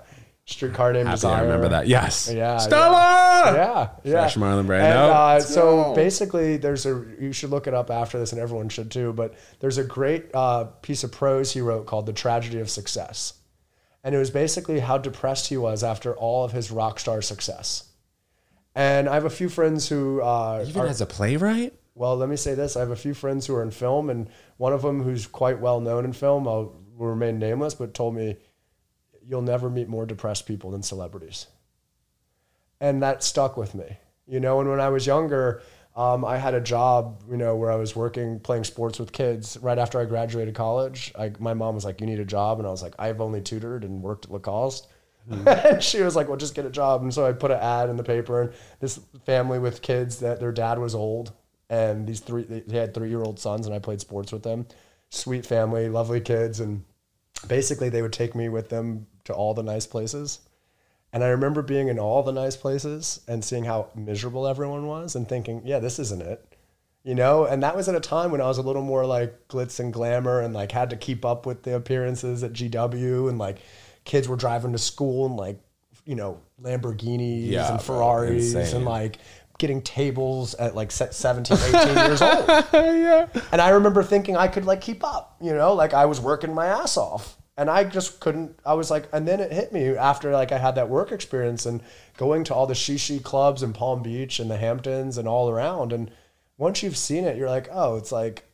[0.51, 1.37] Streetcar Named Happy Desire.
[1.37, 1.87] I remember that.
[1.87, 2.31] Yes.
[2.31, 3.53] Yeah, Stella!
[3.55, 4.11] Yeah, yeah.
[4.21, 4.83] Fresh Marlon Brando.
[4.83, 5.95] And, uh, so go.
[5.95, 9.13] basically, there's a you should look it up after this, and everyone should too.
[9.13, 13.33] But there's a great uh, piece of prose he wrote called "The Tragedy of Success,"
[14.03, 17.89] and it was basically how depressed he was after all of his rock star success.
[18.75, 21.73] And I have a few friends who uh, Even are, as a playwright?
[21.95, 24.29] well, let me say this: I have a few friends who are in film, and
[24.57, 28.15] one of them who's quite well known in film, I'll will remain nameless, but told
[28.15, 28.37] me,
[29.31, 31.47] "You'll never meet more depressed people than celebrities,"
[32.81, 33.97] and that stuck with me.
[34.27, 35.61] You know, and when I was younger,
[35.95, 39.57] um, I had a job, you know, where I was working playing sports with kids.
[39.61, 42.67] Right after I graduated college, I, my mom was like, "You need a job," and
[42.67, 44.87] I was like, "I've only tutored and worked at Lacoste."
[45.29, 47.89] and she was like, "Well, just get a job." And so I put an ad
[47.89, 51.31] in the paper, and this family with kids that their dad was old,
[51.69, 54.67] and these three they had three year old sons, and I played sports with them.
[55.09, 56.83] Sweet family, lovely kids, and
[57.47, 60.39] basically they would take me with them to all the nice places.
[61.13, 65.15] And I remember being in all the nice places and seeing how miserable everyone was,
[65.15, 66.45] and thinking, "Yeah, this isn't it."
[67.03, 69.47] You know, and that was at a time when I was a little more like
[69.49, 73.37] glitz and glamour and like had to keep up with the appearances at GW and
[73.39, 73.57] like
[74.05, 75.59] kids were driving to school and like,
[76.05, 78.75] you know, Lamborghinis Yeah, and Ferraris insane.
[78.77, 79.17] and like
[79.57, 82.47] getting tables at like se- 17, 18 years old.
[82.73, 83.27] yeah.
[83.51, 86.53] And I remember thinking I could like keep up, you know, like I was working
[86.53, 87.35] my ass off.
[87.61, 88.59] And I just couldn't.
[88.65, 91.67] I was like, and then it hit me after like I had that work experience
[91.67, 91.83] and
[92.17, 95.93] going to all the shishi clubs in Palm Beach and the Hamptons and all around.
[95.93, 96.09] And
[96.57, 98.45] once you've seen it, you're like, oh, it's like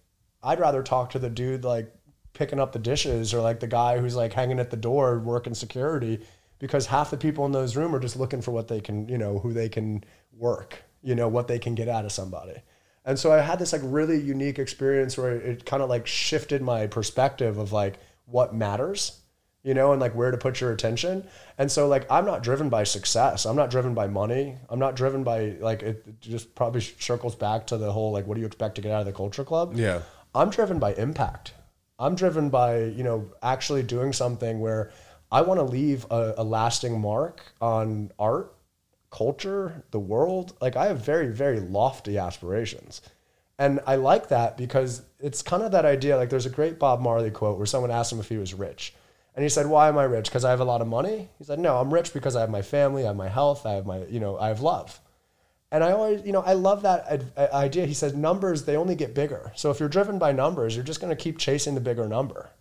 [0.43, 1.89] I'd rather talk to the dude like
[2.33, 5.53] picking up the dishes or like the guy who's like hanging at the door working
[5.53, 6.19] security
[6.59, 9.17] because half the people in those room are just looking for what they can, you
[9.17, 10.03] know, who they can
[10.33, 12.61] work, you know, what they can get out of somebody.
[13.05, 16.61] And so I had this like really unique experience where it kind of like shifted
[16.61, 19.19] my perspective of like what matters,
[19.63, 21.27] you know, and like where to put your attention.
[21.57, 23.45] And so like I'm not driven by success.
[23.45, 24.57] I'm not driven by money.
[24.69, 28.35] I'm not driven by like it just probably circles back to the whole like what
[28.35, 29.73] do you expect to get out of the culture club?
[29.75, 30.01] Yeah.
[30.35, 31.53] I'm driven by impact.
[31.99, 34.91] I'm driven by, you know, actually doing something where
[35.31, 38.53] I want to leave a, a lasting mark on art,
[39.09, 40.55] culture, the world.
[40.61, 43.01] Like I have very, very lofty aspirations.
[43.59, 46.17] And I like that because it's kind of that idea.
[46.17, 48.93] Like there's a great Bob Marley quote where someone asked him if he was rich.
[49.35, 50.25] And he said, Why am I rich?
[50.25, 51.29] Because I have a lot of money?
[51.37, 53.73] He said, No, I'm rich because I have my family, I have my health, I
[53.73, 54.99] have my, you know, I have love.
[55.71, 57.85] And I always, you know, I love that idea.
[57.85, 59.51] He says, numbers, they only get bigger.
[59.55, 62.51] So if you're driven by numbers, you're just going to keep chasing the bigger number.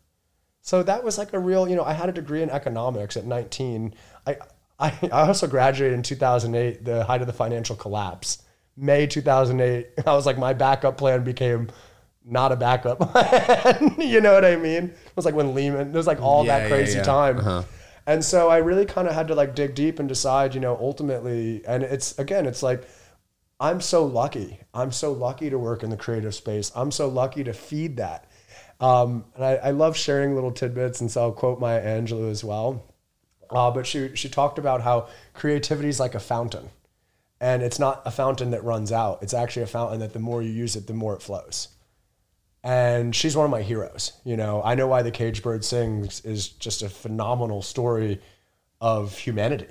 [0.61, 3.24] So that was like a real, you know, I had a degree in economics at
[3.24, 3.94] 19.
[4.26, 4.36] I,
[4.80, 8.42] I, also graduated in 2008, the height of the financial collapse.
[8.76, 11.68] May 2008, I was like, my backup plan became
[12.24, 13.00] not a backup.
[13.98, 14.84] you know what I mean?
[14.84, 17.04] It was like when Lehman, it was like all yeah, that crazy yeah, yeah.
[17.04, 17.38] time.
[17.38, 17.62] Uh-huh.
[18.06, 20.76] And so I really kind of had to like dig deep and decide, you know,
[20.80, 22.88] ultimately, and it's again, it's like,
[23.58, 24.60] I'm so lucky.
[24.74, 26.70] I'm so lucky to work in the creative space.
[26.76, 28.30] I'm so lucky to feed that.
[28.80, 32.44] Um, and I, I, love sharing little tidbits, and so I'll quote Maya Angelou as
[32.44, 32.84] well.
[33.48, 36.68] Uh, but she she talked about how creativity is like a fountain,
[37.41, 39.22] and it's not a fountain that runs out.
[39.22, 41.68] It's actually a fountain that the more you use it, the more it flows
[42.66, 44.12] and she's one of my heroes.
[44.24, 48.20] You know, I know why the cage bird sings is just a phenomenal story
[48.80, 49.68] of humanity.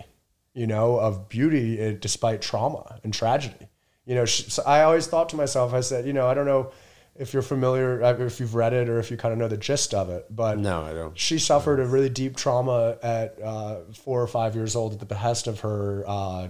[0.53, 3.67] You know, of beauty eh, despite trauma and tragedy.
[4.05, 6.45] You know, she, so I always thought to myself, I said, you know, I don't
[6.45, 6.71] know
[7.17, 9.57] if you're familiar, uh, if you've read it, or if you kind of know the
[9.57, 10.33] gist of it.
[10.33, 11.19] But no, I don't.
[11.19, 15.05] She suffered a really deep trauma at uh, four or five years old at the
[15.05, 16.47] behest of her uh,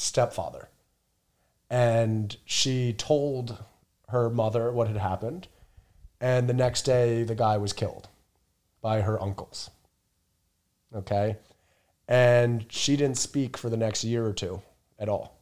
[0.00, 0.68] stepfather,
[1.68, 3.62] and she told
[4.08, 5.48] her mother what had happened
[6.20, 8.08] and the next day, the guy was killed
[8.82, 9.70] by her uncles.
[10.94, 11.36] Okay.
[12.06, 14.60] And she didn't speak for the next year or two
[14.98, 15.38] at all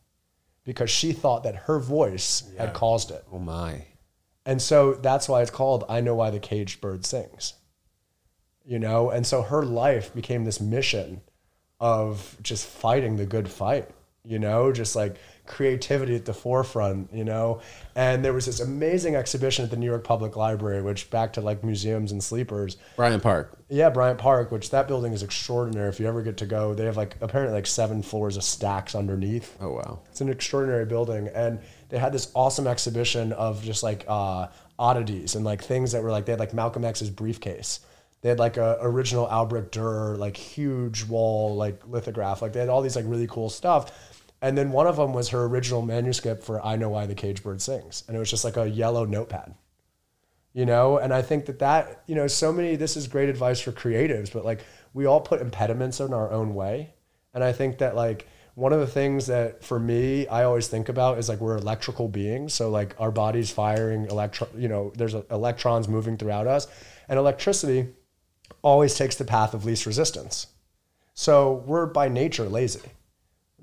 [0.64, 2.66] because she thought that her voice yeah.
[2.66, 3.24] had caused it.
[3.32, 3.86] Oh, my.
[4.46, 7.54] And so that's why it's called I Know Why the Caged Bird Sings.
[8.64, 9.10] You know?
[9.10, 11.22] And so her life became this mission
[11.80, 13.88] of just fighting the good fight,
[14.24, 15.16] you know, just like
[15.46, 17.60] creativity at the forefront, you know.
[17.96, 21.40] And there was this amazing exhibition at the New York Public Library, which back to
[21.40, 22.76] like museums and sleepers.
[22.96, 23.58] Bryant Park.
[23.68, 25.88] Yeah, Bryant Park, which that building is extraordinary.
[25.88, 28.94] If you ever get to go, they have like apparently like seven floors of stacks
[28.94, 29.56] underneath.
[29.60, 34.04] Oh wow, it's an extraordinary building, and they had this awesome exhibition of just like
[34.08, 34.48] uh,
[34.78, 37.80] oddities and like things that were like they had like Malcolm X's briefcase.
[38.20, 42.42] They had like a original Albrecht Dürer, like huge wall, like lithograph.
[42.42, 43.92] Like they had all these like really cool stuff
[44.40, 47.42] and then one of them was her original manuscript for I Know Why the Cage
[47.42, 48.04] Bird Sings.
[48.06, 49.54] And it was just like a yellow notepad,
[50.52, 50.98] you know?
[50.98, 54.32] And I think that that, you know, so many, this is great advice for creatives,
[54.32, 54.60] but like
[54.94, 56.94] we all put impediments in our own way.
[57.34, 60.88] And I think that like, one of the things that for me I always think
[60.88, 62.54] about is like we're electrical beings.
[62.54, 66.66] So like our body's firing electron, you know, there's electrons moving throughout us,
[67.08, 67.86] and electricity
[68.62, 70.48] always takes the path of least resistance.
[71.14, 72.92] So we're by nature lazy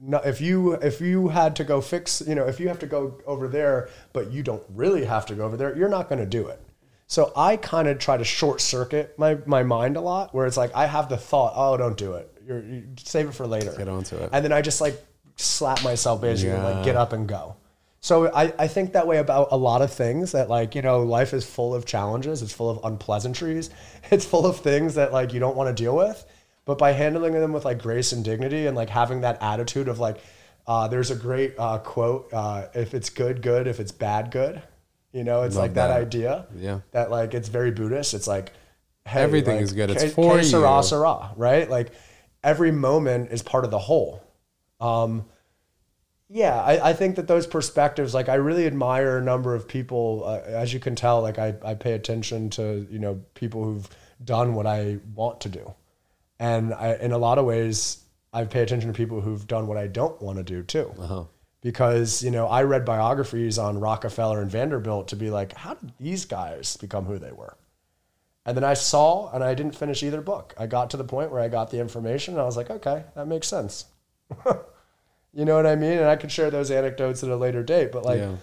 [0.02, 2.86] no, if you if you had to go fix, you know, if you have to
[2.86, 6.20] go over there, but you don't really have to go over there, you're not going
[6.20, 6.62] to do it.
[7.08, 10.58] So I kind of try to short circuit my my mind a lot, where it's
[10.58, 12.32] like I have the thought, oh, don't do it.
[12.46, 13.74] You're, you save it for later.
[13.78, 14.30] Get onto it.
[14.34, 15.02] And then I just like
[15.38, 16.68] slap myself basically, yeah.
[16.68, 17.56] like get up and go.
[18.06, 21.02] So I, I think that way about a lot of things that like, you know,
[21.02, 22.44] life is full of challenges.
[22.44, 23.70] It's full of unpleasantries.
[24.12, 26.24] It's full of things that like you don't want to deal with
[26.66, 30.00] but by handling them with like grace and dignity and like having that attitude of
[30.00, 30.18] like
[30.68, 34.62] uh, there's a great uh, quote uh, if it's good good if it's bad good
[35.12, 35.88] you know it's Love like that.
[35.88, 36.02] that.
[36.02, 38.52] idea yeah that like it's very buddhist it's like
[39.08, 41.92] hey, everything like, is good it's k- for k- you sera, sera, right like
[42.44, 44.22] every moment is part of the whole
[44.82, 45.26] um,
[46.30, 50.24] yeah I, I think that those perspectives like i really admire a number of people
[50.26, 53.90] uh, as you can tell like I, I pay attention to you know people who've
[54.24, 55.74] done what i want to do
[56.40, 58.04] and I, in a lot of ways,
[58.34, 60.94] I pay attention to people who've done what I don't want to do too.
[61.00, 61.24] Uh-huh.
[61.62, 65.94] Because, you know, I read biographies on Rockefeller and Vanderbilt to be like, how did
[66.00, 67.58] these guys become who they were?
[68.46, 70.54] And then I saw, and I didn't finish either book.
[70.60, 73.06] I got to the point where I got the information and I was like, okay,
[73.16, 73.86] that makes sense.
[75.36, 75.98] you know what I mean?
[75.98, 78.36] And I could share those anecdotes at a later date, but like, yeah.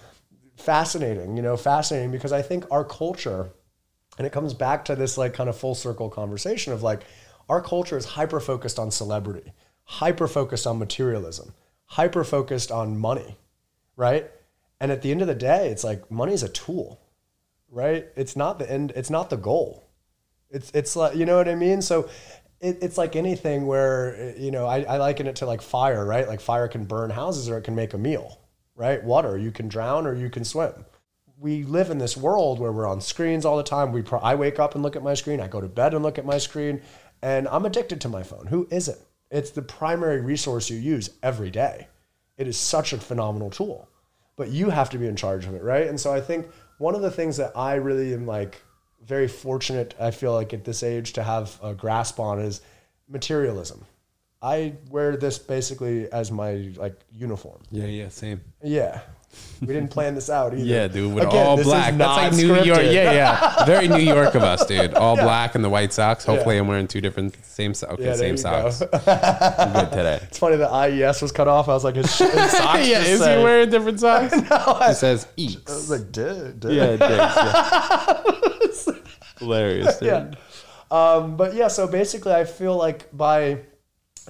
[0.56, 3.50] fascinating, you know, fascinating because I think our culture,
[4.18, 7.04] and it comes back to this like kind of full circle conversation of like,
[7.48, 9.52] our culture is hyper focused on celebrity,
[9.84, 11.54] hyper focused on materialism,
[11.86, 13.38] hyper focused on money,
[13.96, 14.30] right?
[14.78, 17.00] And at the end of the day, it's like money is a tool,
[17.70, 18.06] right?
[18.16, 19.88] It's not the end, it's not the goal.
[20.50, 21.80] It's it's like you know what I mean?
[21.80, 22.10] So
[22.62, 26.26] it, it's like anything where you know I, I liken it to like fire, right?
[26.26, 28.38] Like fire can burn houses or it can make a meal,
[28.74, 29.02] right?
[29.02, 30.84] Water, you can drown or you can swim
[31.42, 33.92] we live in this world where we're on screens all the time.
[33.92, 35.40] We pro- I wake up and look at my screen.
[35.40, 36.80] I go to bed and look at my screen.
[37.20, 38.46] And I'm addicted to my phone.
[38.46, 38.98] Who isn't?
[39.30, 41.88] It's the primary resource you use every day.
[42.38, 43.88] It is such a phenomenal tool,
[44.36, 45.86] but you have to be in charge of it, right?
[45.86, 46.48] And so I think
[46.78, 48.62] one of the things that I really am like
[49.06, 49.94] very fortunate.
[50.00, 52.60] I feel like at this age to have a grasp on is
[53.08, 53.84] materialism.
[54.40, 57.60] I wear this basically as my like uniform.
[57.70, 58.40] Yeah, yeah, same.
[58.62, 59.00] Yeah.
[59.62, 60.62] We didn't plan this out either.
[60.62, 61.94] Yeah, dude, with Again, all black.
[61.96, 62.82] That's like New York.
[62.82, 63.64] Yeah, yeah.
[63.64, 64.92] Very New York of us, dude.
[64.92, 66.26] All black and the white socks.
[66.26, 67.72] Hopefully, I'm wearing two different same.
[67.72, 68.68] so- Okay, Yeah, same go.
[68.68, 68.82] socks.
[68.92, 70.18] I'm good today.
[70.24, 71.68] It's funny that IES was cut off.
[71.70, 74.34] I was like, his, his socks yeah, is say- he wearing different socks?
[74.36, 75.64] no It says I Eeks.
[75.66, 76.60] was like, dude.
[76.60, 76.68] duh.
[76.68, 78.51] Yeah, it does,
[79.38, 79.98] Hilarious.
[79.98, 80.08] Dude.
[80.08, 80.30] yeah.
[80.90, 83.60] Um, but yeah, so basically, I feel like by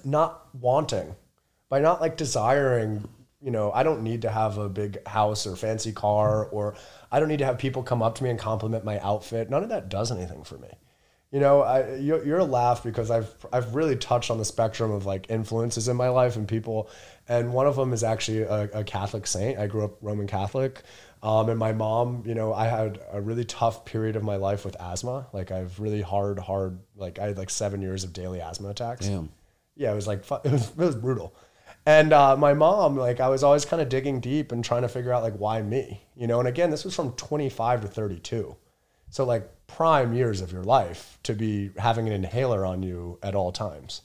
[0.04, 1.14] not wanting,
[1.68, 3.08] by not like desiring,
[3.40, 6.76] you know, I don't need to have a big house or fancy car, or
[7.10, 9.50] I don't need to have people come up to me and compliment my outfit.
[9.50, 10.68] None of that does anything for me.
[11.32, 14.90] You know, I, you're, you're a laugh because I've I've really touched on the spectrum
[14.90, 16.90] of like influences in my life and people,
[17.26, 19.58] and one of them is actually a, a Catholic saint.
[19.58, 20.82] I grew up Roman Catholic,
[21.22, 22.22] um, and my mom.
[22.26, 25.26] You know, I had a really tough period of my life with asthma.
[25.32, 26.80] Like I've really hard, hard.
[26.96, 29.06] Like I had like seven years of daily asthma attacks.
[29.06, 29.30] Damn.
[29.76, 31.34] Yeah, it was like it was, it was brutal.
[31.84, 34.88] And uh, my mom, like, I was always kind of digging deep and trying to
[34.88, 36.38] figure out like why me, you know.
[36.38, 38.56] And again, this was from 25 to 32.
[39.10, 43.34] So like prime years of your life to be having an inhaler on you at
[43.34, 44.02] all times.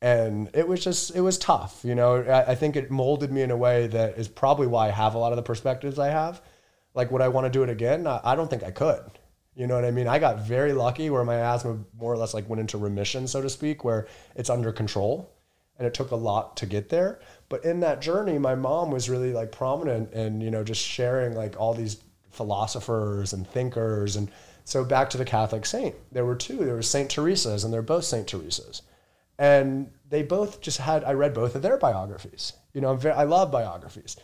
[0.00, 1.80] And it was just, it was tough.
[1.82, 4.88] You know, I, I think it molded me in a way that is probably why
[4.88, 6.40] I have a lot of the perspectives I have.
[6.94, 8.06] Like, would I want to do it again?
[8.06, 9.02] I, I don't think I could.
[9.56, 10.06] You know what I mean?
[10.06, 13.42] I got very lucky where my asthma more or less like went into remission, so
[13.42, 15.34] to speak, where it's under control.
[15.78, 17.20] And it took a lot to get there.
[17.48, 21.34] But in that journey, my mom was really like prominent and, you know, just sharing
[21.34, 24.14] like all these philosophers and thinkers.
[24.16, 24.30] And
[24.64, 26.58] so back to the Catholic saint, there were two.
[26.58, 28.82] There was Saint Teresa's, and they're both Saint Teresa's.
[29.38, 32.54] And they both just had, I read both of their biographies.
[32.72, 34.16] You know, very, I love biographies.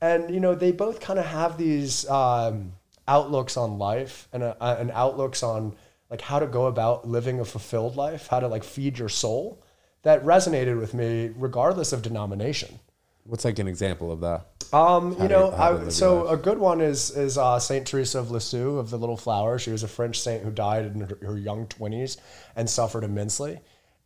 [0.00, 2.72] And, you know, they both kind of have these um,
[3.06, 5.76] outlooks on life and, uh, and outlooks on
[6.10, 9.62] like how to go about living a fulfilled life, how to like feed your soul
[10.02, 12.78] that resonated with me regardless of denomination.
[13.24, 14.46] What's like an example of that?
[14.72, 18.78] Um, you know, I, so a good one is is uh, Saint Teresa of Lisieux
[18.78, 19.58] of the Little Flower.
[19.58, 22.16] She was a French saint who died in her, her young twenties
[22.56, 23.60] and suffered immensely.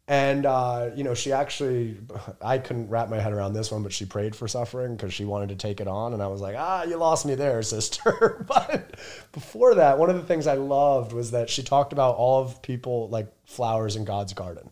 [0.08, 1.96] And uh, you know, she actually,
[2.42, 5.24] I couldn't wrap my head around this one, but she prayed for suffering because she
[5.24, 6.12] wanted to take it on.
[6.12, 8.44] And I was like, ah, you lost me there, sister.
[8.48, 8.94] but
[9.32, 12.62] before that, one of the things I loved was that she talked about all of
[12.62, 14.70] people like flowers in God's garden.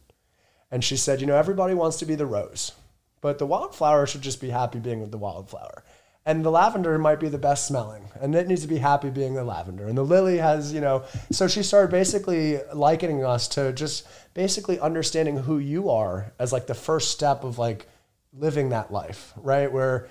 [0.70, 2.72] And she said, you know, everybody wants to be the rose,
[3.20, 5.84] but the wildflower should just be happy being the wildflower.
[6.26, 9.34] And the lavender might be the best smelling, and it needs to be happy being
[9.34, 9.86] the lavender.
[9.86, 14.80] And the lily has, you know, so she started basically likening us to just basically
[14.80, 17.86] understanding who you are as like the first step of like
[18.32, 19.70] living that life, right?
[19.70, 20.08] Where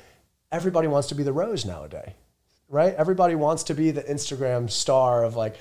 [0.51, 2.11] everybody wants to be the rose nowadays,
[2.69, 2.93] right?
[2.93, 5.55] Everybody wants to be the Instagram star of like,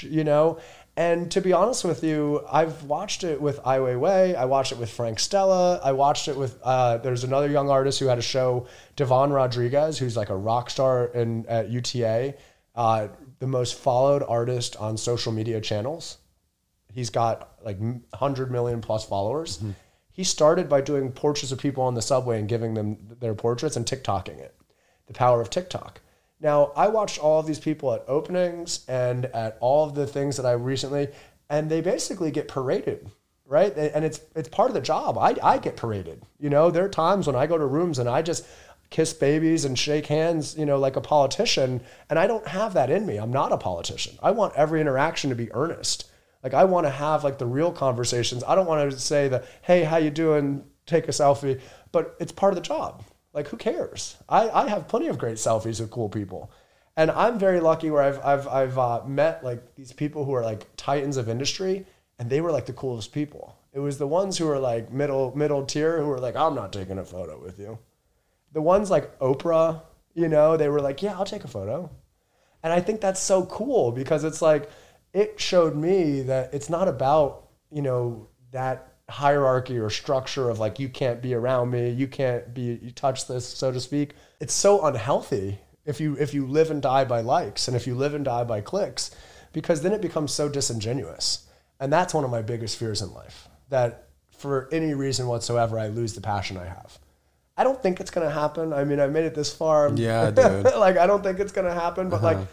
[0.00, 0.58] you know?
[0.98, 4.34] And to be honest with you, I've watched it with Ai Weiwei.
[4.34, 5.80] I watched it with Frank Stella.
[5.80, 9.96] I watched it with, uh, there's another young artist who had a show, Devon Rodriguez,
[9.96, 12.34] who's like a rock star in, at UTA,
[12.74, 13.06] uh,
[13.38, 16.18] the most followed artist on social media channels.
[16.92, 19.62] He's got like 100 million plus followers.
[20.10, 23.76] He started by doing portraits of people on the subway and giving them their portraits
[23.76, 24.56] and TikToking it.
[25.06, 26.00] The power of TikTok.
[26.40, 30.36] Now, I watched all of these people at openings and at all of the things
[30.36, 31.08] that I recently,
[31.50, 33.10] and they basically get paraded,
[33.44, 33.76] right?
[33.76, 35.18] And it's it's part of the job.
[35.18, 36.22] I, I get paraded.
[36.38, 38.46] You know, there are times when I go to rooms and I just
[38.90, 42.90] kiss babies and shake hands, you know, like a politician, and I don't have that
[42.90, 43.16] in me.
[43.16, 44.16] I'm not a politician.
[44.22, 46.10] I want every interaction to be earnest.
[46.42, 48.44] Like I want to have like the real conversations.
[48.46, 50.64] I don't want to say the, hey, how you doing?
[50.86, 51.60] Take a selfie.
[51.90, 53.02] But it's part of the job.
[53.32, 54.16] Like who cares?
[54.28, 56.50] I, I have plenty of great selfies with cool people.
[56.96, 60.42] And I'm very lucky where I've, I've, I've uh, met like these people who are
[60.42, 61.86] like titans of industry
[62.18, 63.56] and they were like the coolest people.
[63.72, 66.72] It was the ones who were like middle, middle tier who were like, I'm not
[66.72, 67.78] taking a photo with you.
[68.52, 69.82] The ones like Oprah,
[70.14, 71.90] you know, they were like, yeah, I'll take a photo.
[72.62, 74.68] And I think that's so cool because it's like,
[75.12, 80.78] it showed me that it's not about, you know, that hierarchy or structure of like,
[80.78, 84.14] you can't be around me, you can't be, you touch this, so to speak.
[84.40, 87.94] It's so unhealthy if you, if you live and die by likes and if you
[87.94, 89.10] live and die by clicks,
[89.52, 91.48] because then it becomes so disingenuous.
[91.80, 95.88] And that's one of my biggest fears in life that for any reason whatsoever, I
[95.88, 96.98] lose the passion I have.
[97.56, 98.72] I don't think it's gonna happen.
[98.72, 99.90] I mean, I made it this far.
[99.94, 100.64] Yeah, dude.
[100.76, 102.08] like, I don't think it's gonna happen.
[102.08, 102.46] But like, uh-huh.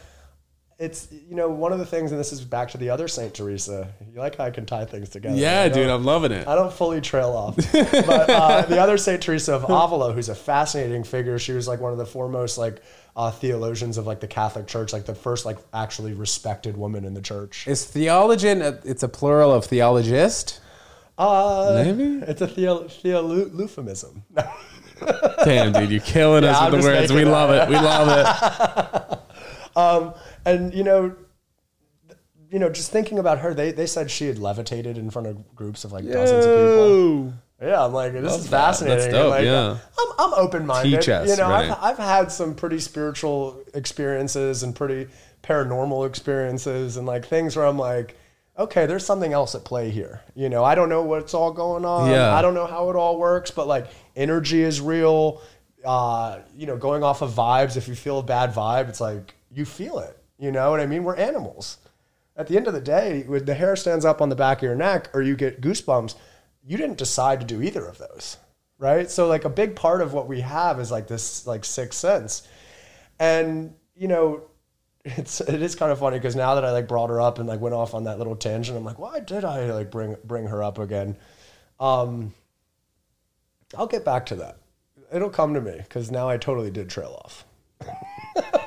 [0.78, 3.34] It's you know one of the things, and this is back to the other Saint
[3.34, 3.88] Teresa.
[4.14, 5.38] You like how I can tie things together?
[5.38, 6.48] Yeah, dude, I'm loving it.
[6.48, 7.56] I don't fully trail off.
[7.72, 11.80] but uh, the other Saint Teresa of Avila, who's a fascinating figure, she was like
[11.80, 12.82] one of the foremost like
[13.16, 17.14] uh, theologians of like the Catholic Church, like the first like actually respected woman in
[17.14, 17.68] the church.
[17.68, 18.62] Is theologian?
[18.62, 20.60] a- It's a plural of theologist.
[21.18, 22.22] Uh, Maybe?
[22.28, 24.22] it's a theo theolufemism.
[25.46, 27.12] Damn, dude, you're killing us Yeah, I'm with the words.
[27.14, 27.70] We making love it.
[27.70, 28.08] We love
[29.12, 29.20] it.
[29.76, 31.16] and you know,
[32.50, 35.56] you know, just thinking about her, they they said she had levitated in front of
[35.56, 37.34] groups of like dozens of people.
[37.62, 38.52] Yeah, I'm like, this is that.
[38.52, 39.12] That's fascinating.
[39.12, 39.78] dope, like, yeah.
[39.98, 41.08] I'm, I'm open minded.
[41.08, 41.72] You know, right.
[41.72, 45.08] I've, I've had some pretty spiritual experiences and pretty
[45.42, 48.18] paranormal experiences and like things where I'm like,
[48.58, 50.22] okay, there's something else at play here.
[50.36, 52.10] You know, I don't know what's all going on.
[52.10, 52.36] Yeah.
[52.36, 55.42] I don't know how it all works, but like energy is real.
[55.84, 59.36] Uh, you know, going off of vibes, if you feel a bad vibe, it's like
[59.56, 60.18] you feel it.
[60.38, 61.04] You know what I mean?
[61.04, 61.78] We're animals
[62.36, 64.64] at the end of the day, when the hair stands up on the back of
[64.64, 66.16] your neck or you get goosebumps,
[66.64, 68.38] you didn't decide to do either of those,
[68.78, 69.10] right?
[69.10, 72.48] So like a big part of what we have is like this like sixth sense,
[73.20, 74.44] and you know,
[75.06, 77.48] it's it is kind of funny because now that I like brought her up and
[77.48, 80.48] like went off on that little tangent, I'm like, why did I like bring bring
[80.48, 81.16] her up again?
[81.80, 82.34] Um,
[83.78, 84.58] I'll get back to that.
[85.14, 87.46] It'll come to me because now I totally did trail off.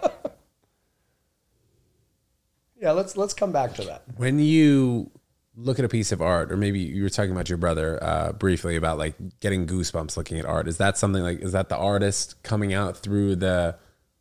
[2.80, 4.02] yeah, let's let's come back to that.
[4.16, 5.10] When you
[5.58, 8.32] look at a piece of art, or maybe you were talking about your brother uh,
[8.32, 10.68] briefly about like getting goosebumps looking at art.
[10.68, 13.76] Is that something like is that the artist coming out through the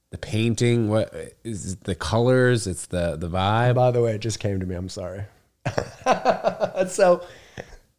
[0.10, 0.90] the painting?
[0.90, 2.68] What is it the colors?
[2.68, 3.76] It's the the vibe.
[3.76, 4.76] By the way, it just came to me.
[4.76, 5.26] I'm sorry.
[6.88, 7.24] so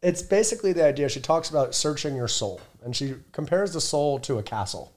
[0.01, 1.07] it's basically the idea.
[1.09, 4.93] She talks about searching your soul, and she compares the soul to a castle.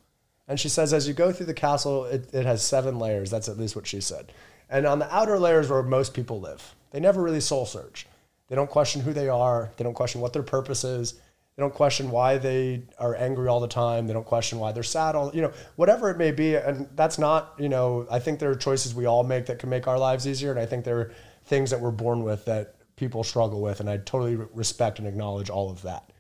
[0.49, 3.31] And she says, as you go through the castle, it, it has seven layers.
[3.31, 4.33] That's at least what she said.
[4.73, 8.07] And on the outer layers where most people live, they never really soul search.
[8.49, 9.71] They don't question who they are.
[9.77, 11.13] They don't question what their purpose is.
[11.13, 14.07] They don't question why they are angry all the time.
[14.07, 16.55] They don't question why they're sad all, you know, whatever it may be.
[16.55, 19.69] And that's not, you know, I think there are choices we all make that can
[19.69, 20.51] make our lives easier.
[20.51, 21.13] And I think there are
[21.45, 23.81] things that we're born with that people struggle with.
[23.81, 26.11] And I totally respect and acknowledge all of that.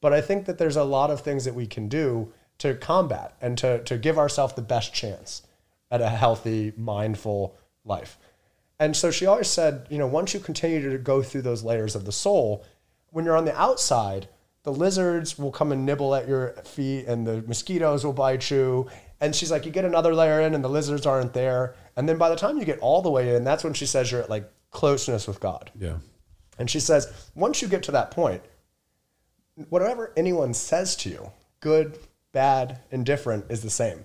[0.00, 3.36] But I think that there's a lot of things that we can do to combat
[3.40, 5.42] and to, to give ourselves the best chance
[5.92, 8.18] at a healthy, mindful life.
[8.78, 11.94] And so she always said, you know, once you continue to go through those layers
[11.94, 12.64] of the soul,
[13.10, 14.28] when you're on the outside,
[14.62, 18.88] the lizards will come and nibble at your feet and the mosquitoes will bite you.
[19.20, 21.74] And she's like, you get another layer in and the lizards aren't there.
[21.96, 24.10] And then by the time you get all the way in, that's when she says
[24.10, 25.70] you're at like closeness with God.
[25.78, 25.96] Yeah.
[26.58, 28.42] And she says, once you get to that point,
[29.68, 31.98] whatever anyone says to you, good,
[32.32, 34.04] bad, indifferent, is the same.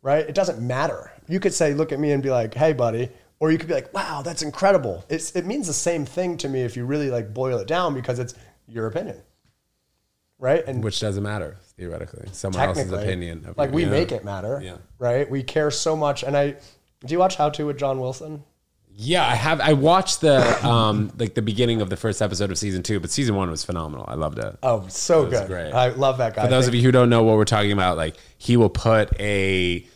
[0.00, 0.26] Right?
[0.26, 1.12] It doesn't matter.
[1.28, 3.10] You could say, look at me and be like, hey, buddy.
[3.40, 5.04] Or you could be like, wow, that's incredible.
[5.08, 7.94] It's, it means the same thing to me if you really like boil it down
[7.94, 8.34] because it's
[8.66, 9.20] your opinion.
[10.40, 10.64] Right?
[10.66, 12.28] And Which doesn't matter theoretically.
[12.32, 13.44] Someone else's opinion.
[13.46, 13.90] of like you, we yeah.
[13.90, 14.60] make it matter.
[14.62, 14.78] Yeah.
[14.98, 15.28] Right?
[15.30, 16.24] We care so much.
[16.24, 16.56] And I,
[17.04, 18.42] do you watch How To with John Wilson?
[19.00, 19.60] Yeah, I have.
[19.60, 23.10] I watched the um like the beginning of the first episode of season two, but
[23.10, 24.04] season one was phenomenal.
[24.08, 24.58] I loved it.
[24.60, 25.46] Oh, so was good.
[25.46, 25.72] great.
[25.72, 26.42] I love that guy.
[26.42, 29.12] For those of you who don't know what we're talking about, like he will put
[29.20, 29.86] a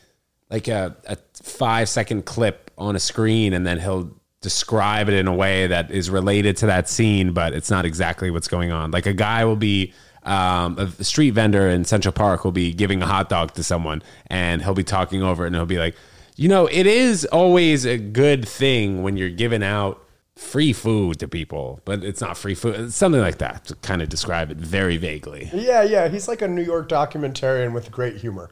[0.53, 5.27] like a, a five second clip on a screen and then he'll describe it in
[5.27, 8.91] a way that is related to that scene, but it's not exactly what's going on.
[8.91, 9.95] Like a guy will be
[10.25, 14.03] um, a street vendor in Central Park will be giving a hot dog to someone
[14.27, 15.97] and he'll be talking over it and he'll be like,
[16.37, 20.05] you know, it is always a good thing when you're giving out
[20.37, 22.75] free food to people, but it's not free food.
[22.79, 25.51] It's something like that to kind of describe it very vaguely.
[25.53, 26.09] Yeah, yeah.
[26.09, 28.51] He's like a New York documentarian with great humor.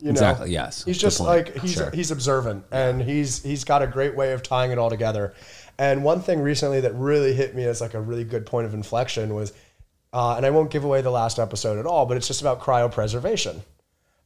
[0.00, 0.10] You know?
[0.12, 0.84] Exactly, yes.
[0.84, 1.90] He's just like he's Sure.
[1.90, 5.34] he's observant and he's he's got a great way of tying it all together.
[5.78, 8.74] And one thing recently that really hit me as like a really good point of
[8.74, 9.52] inflection was,
[10.12, 12.60] uh, and I won't give away the last episode at all, but it's just about
[12.60, 13.60] cryopreservation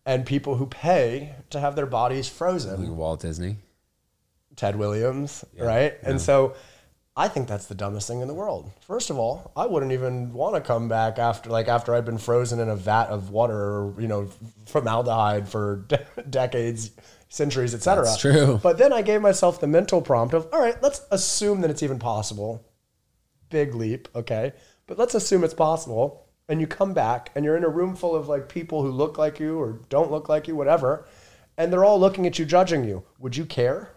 [0.05, 2.97] and people who pay to have their bodies frozen.
[2.97, 3.57] Walt Disney.
[4.57, 5.95] Ted Williams, right?
[6.03, 6.55] And so
[7.15, 8.71] I think that's the dumbest thing in the world.
[8.87, 12.19] First of all, I wouldn't even want to come back after like after I'd been
[12.19, 14.31] frozen in a vat of water or you know
[14.67, 16.91] formaldehyde for de- decades,
[17.29, 18.05] centuries, etc.
[18.05, 18.61] That's true.
[18.63, 21.83] But then I gave myself the mental prompt of all right, let's assume that it's
[21.83, 22.67] even possible.
[23.51, 24.53] Big leap, okay?
[24.87, 28.17] But let's assume it's possible and you come back and you're in a room full
[28.17, 31.07] of like people who look like you or don't look like you whatever
[31.59, 33.05] and they're all looking at you judging you.
[33.19, 33.91] Would you care?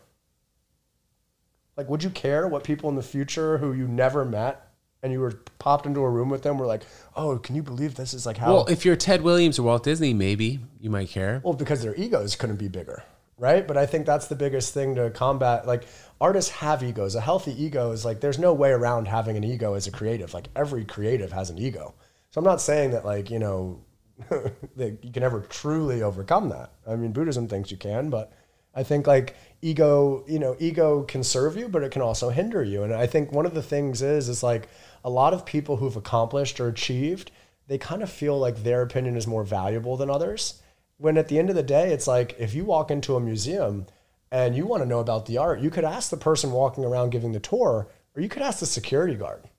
[1.78, 4.72] Like, would you care what people in the future who you never met
[5.04, 6.84] and you were popped into a room with them were like,
[7.16, 8.54] oh, can you believe this is like how?
[8.54, 11.42] Well, if you're Ted Williams or Walt Disney, maybe you might care.
[11.44, 13.04] Well, because their egos couldn't be bigger.
[13.38, 13.68] right?
[13.68, 15.68] But I think that's the biggest thing to combat.
[15.68, 15.84] Like
[16.22, 17.16] artists have egos.
[17.16, 20.34] A healthy ego is like there's no way around having an ego as a creative.
[20.34, 21.94] Like every creative has an ego.
[22.32, 23.82] So I'm not saying that like you know
[24.30, 26.72] that you can ever truly overcome that.
[26.88, 28.32] I mean, Buddhism thinks you can, but
[28.74, 29.36] I think like
[29.66, 32.84] ego, you know, ego can serve you, but it can also hinder you.
[32.84, 34.70] And I think one of the things is is like
[35.04, 37.32] a lot of people who've accomplished or achieved,
[37.68, 40.62] they kind of feel like their opinion is more valuable than others.
[40.98, 43.88] When at the end of the day, it's like if you walk into a museum
[44.32, 47.10] and you want to know about the art, you could ask the person walking around
[47.10, 49.50] giving the tour, or you could ask the security guard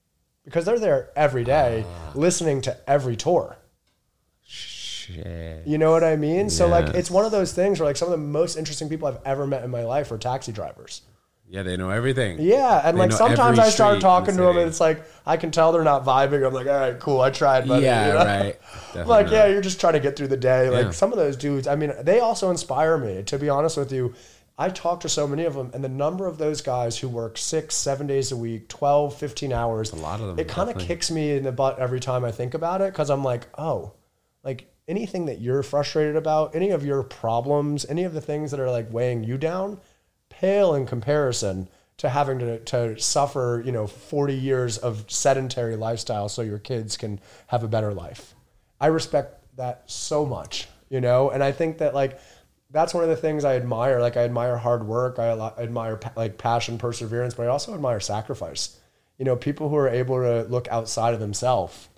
[0.44, 2.12] because they're there every day ah.
[2.14, 3.56] listening to every tour.
[5.06, 5.66] Shit.
[5.66, 6.50] You know what I mean?
[6.50, 9.08] So like it's one of those things where like some of the most interesting people
[9.08, 11.02] I've ever met in my life are taxi drivers.
[11.48, 12.38] Yeah, they know everything.
[12.40, 15.52] Yeah, and They like sometimes I start talking to them and it's like I can
[15.52, 16.44] tell they're not vibing.
[16.44, 18.58] I'm like, all right, cool, I tried, but Yeah, right.
[18.72, 19.32] I'm Definitely like, not.
[19.32, 20.68] yeah, you're just trying to get through the day.
[20.70, 20.90] Like Yeah.
[20.90, 23.22] some of those dudes, I mean, they also inspire me.
[23.22, 24.12] To be honest with you,
[24.58, 27.36] I talk to so many of them, and the number of those guys who work
[27.38, 30.78] six, seven days a week, 12, 15 hours, a lot of them, It kind of
[30.78, 33.92] kicks me in the butt every time I think about it because I'm like, oh,
[34.42, 38.60] like anything that you're frustrated about, any of your problems, any of the things that
[38.60, 39.80] are like weighing you down,
[40.28, 41.68] pale in comparison
[41.98, 46.96] to having to, to suffer, you know, 40 years of sedentary lifestyle so your kids
[46.96, 48.34] can have a better life.
[48.80, 52.20] I respect that so much, you know, and I think that like
[52.70, 54.00] that's one of the things I admire.
[54.00, 58.78] Like I admire hard work, I admire like passion, perseverance, but I also admire sacrifice.
[59.18, 61.88] You know, people who are able to look outside of themselves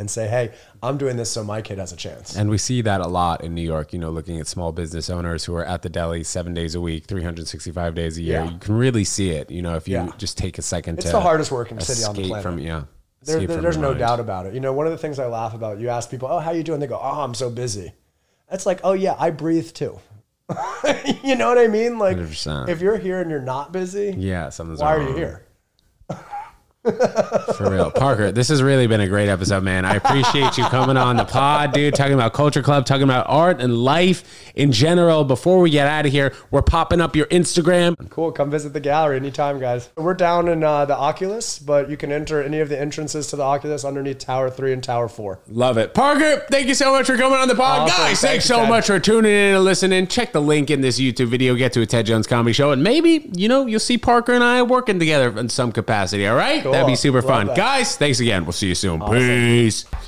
[0.00, 0.50] and say, "Hey,
[0.82, 3.44] I'm doing this so my kid has a chance." And we see that a lot
[3.44, 6.24] in New York, you know, looking at small business owners who are at the deli
[6.24, 8.40] seven days a week, 365 days a year.
[8.44, 8.50] Yeah.
[8.50, 10.08] You can really see it, you know, if you Yeah.
[10.18, 12.42] just take a second It's to the hardest working city on the planet.
[12.42, 12.84] From, yeah.
[13.22, 13.98] There, there- there's no mind.
[14.00, 14.54] doubt about it.
[14.54, 16.62] You know, one of the things I laugh about, you ask people, "Oh, how you
[16.62, 17.92] doing?" They go, "Oh, I'm so busy."
[18.50, 19.98] That's like, "Oh yeah, I breathe too."
[21.22, 21.98] you know what I mean?
[21.98, 22.68] Like, 100%.
[22.68, 25.44] if you're here and you're not busy, Yeah, something's why are you here?
[26.82, 27.90] For real.
[27.90, 29.84] Parker, this has really been a great episode, man.
[29.84, 33.60] I appreciate you coming on the pod, dude, talking about Culture Club, talking about art
[33.60, 34.24] and life
[34.54, 35.24] in general.
[35.24, 38.08] Before we get out of here, we're popping up your Instagram.
[38.08, 38.32] Cool.
[38.32, 39.90] Come visit the gallery anytime, guys.
[39.96, 43.36] We're down in uh, the Oculus, but you can enter any of the entrances to
[43.36, 45.40] the Oculus underneath Tower 3 and Tower 4.
[45.48, 45.92] Love it.
[45.92, 47.90] Parker, thank you so much for coming on the pod.
[47.90, 47.96] Awesome.
[48.04, 50.06] Guys, Thank thanks so much for tuning in and listening.
[50.06, 51.54] Check the link in this YouTube video.
[51.54, 52.70] Get to a Ted Jones comedy show.
[52.72, 56.26] And maybe, you know, you'll see Parker and I working together in some capacity.
[56.26, 56.62] All right?
[56.62, 56.69] Cool.
[56.72, 57.46] That'd be super Love fun.
[57.48, 57.56] that.
[57.56, 58.44] Guys, thanks again.
[58.44, 59.00] We'll see you soon.
[59.00, 59.84] Peace.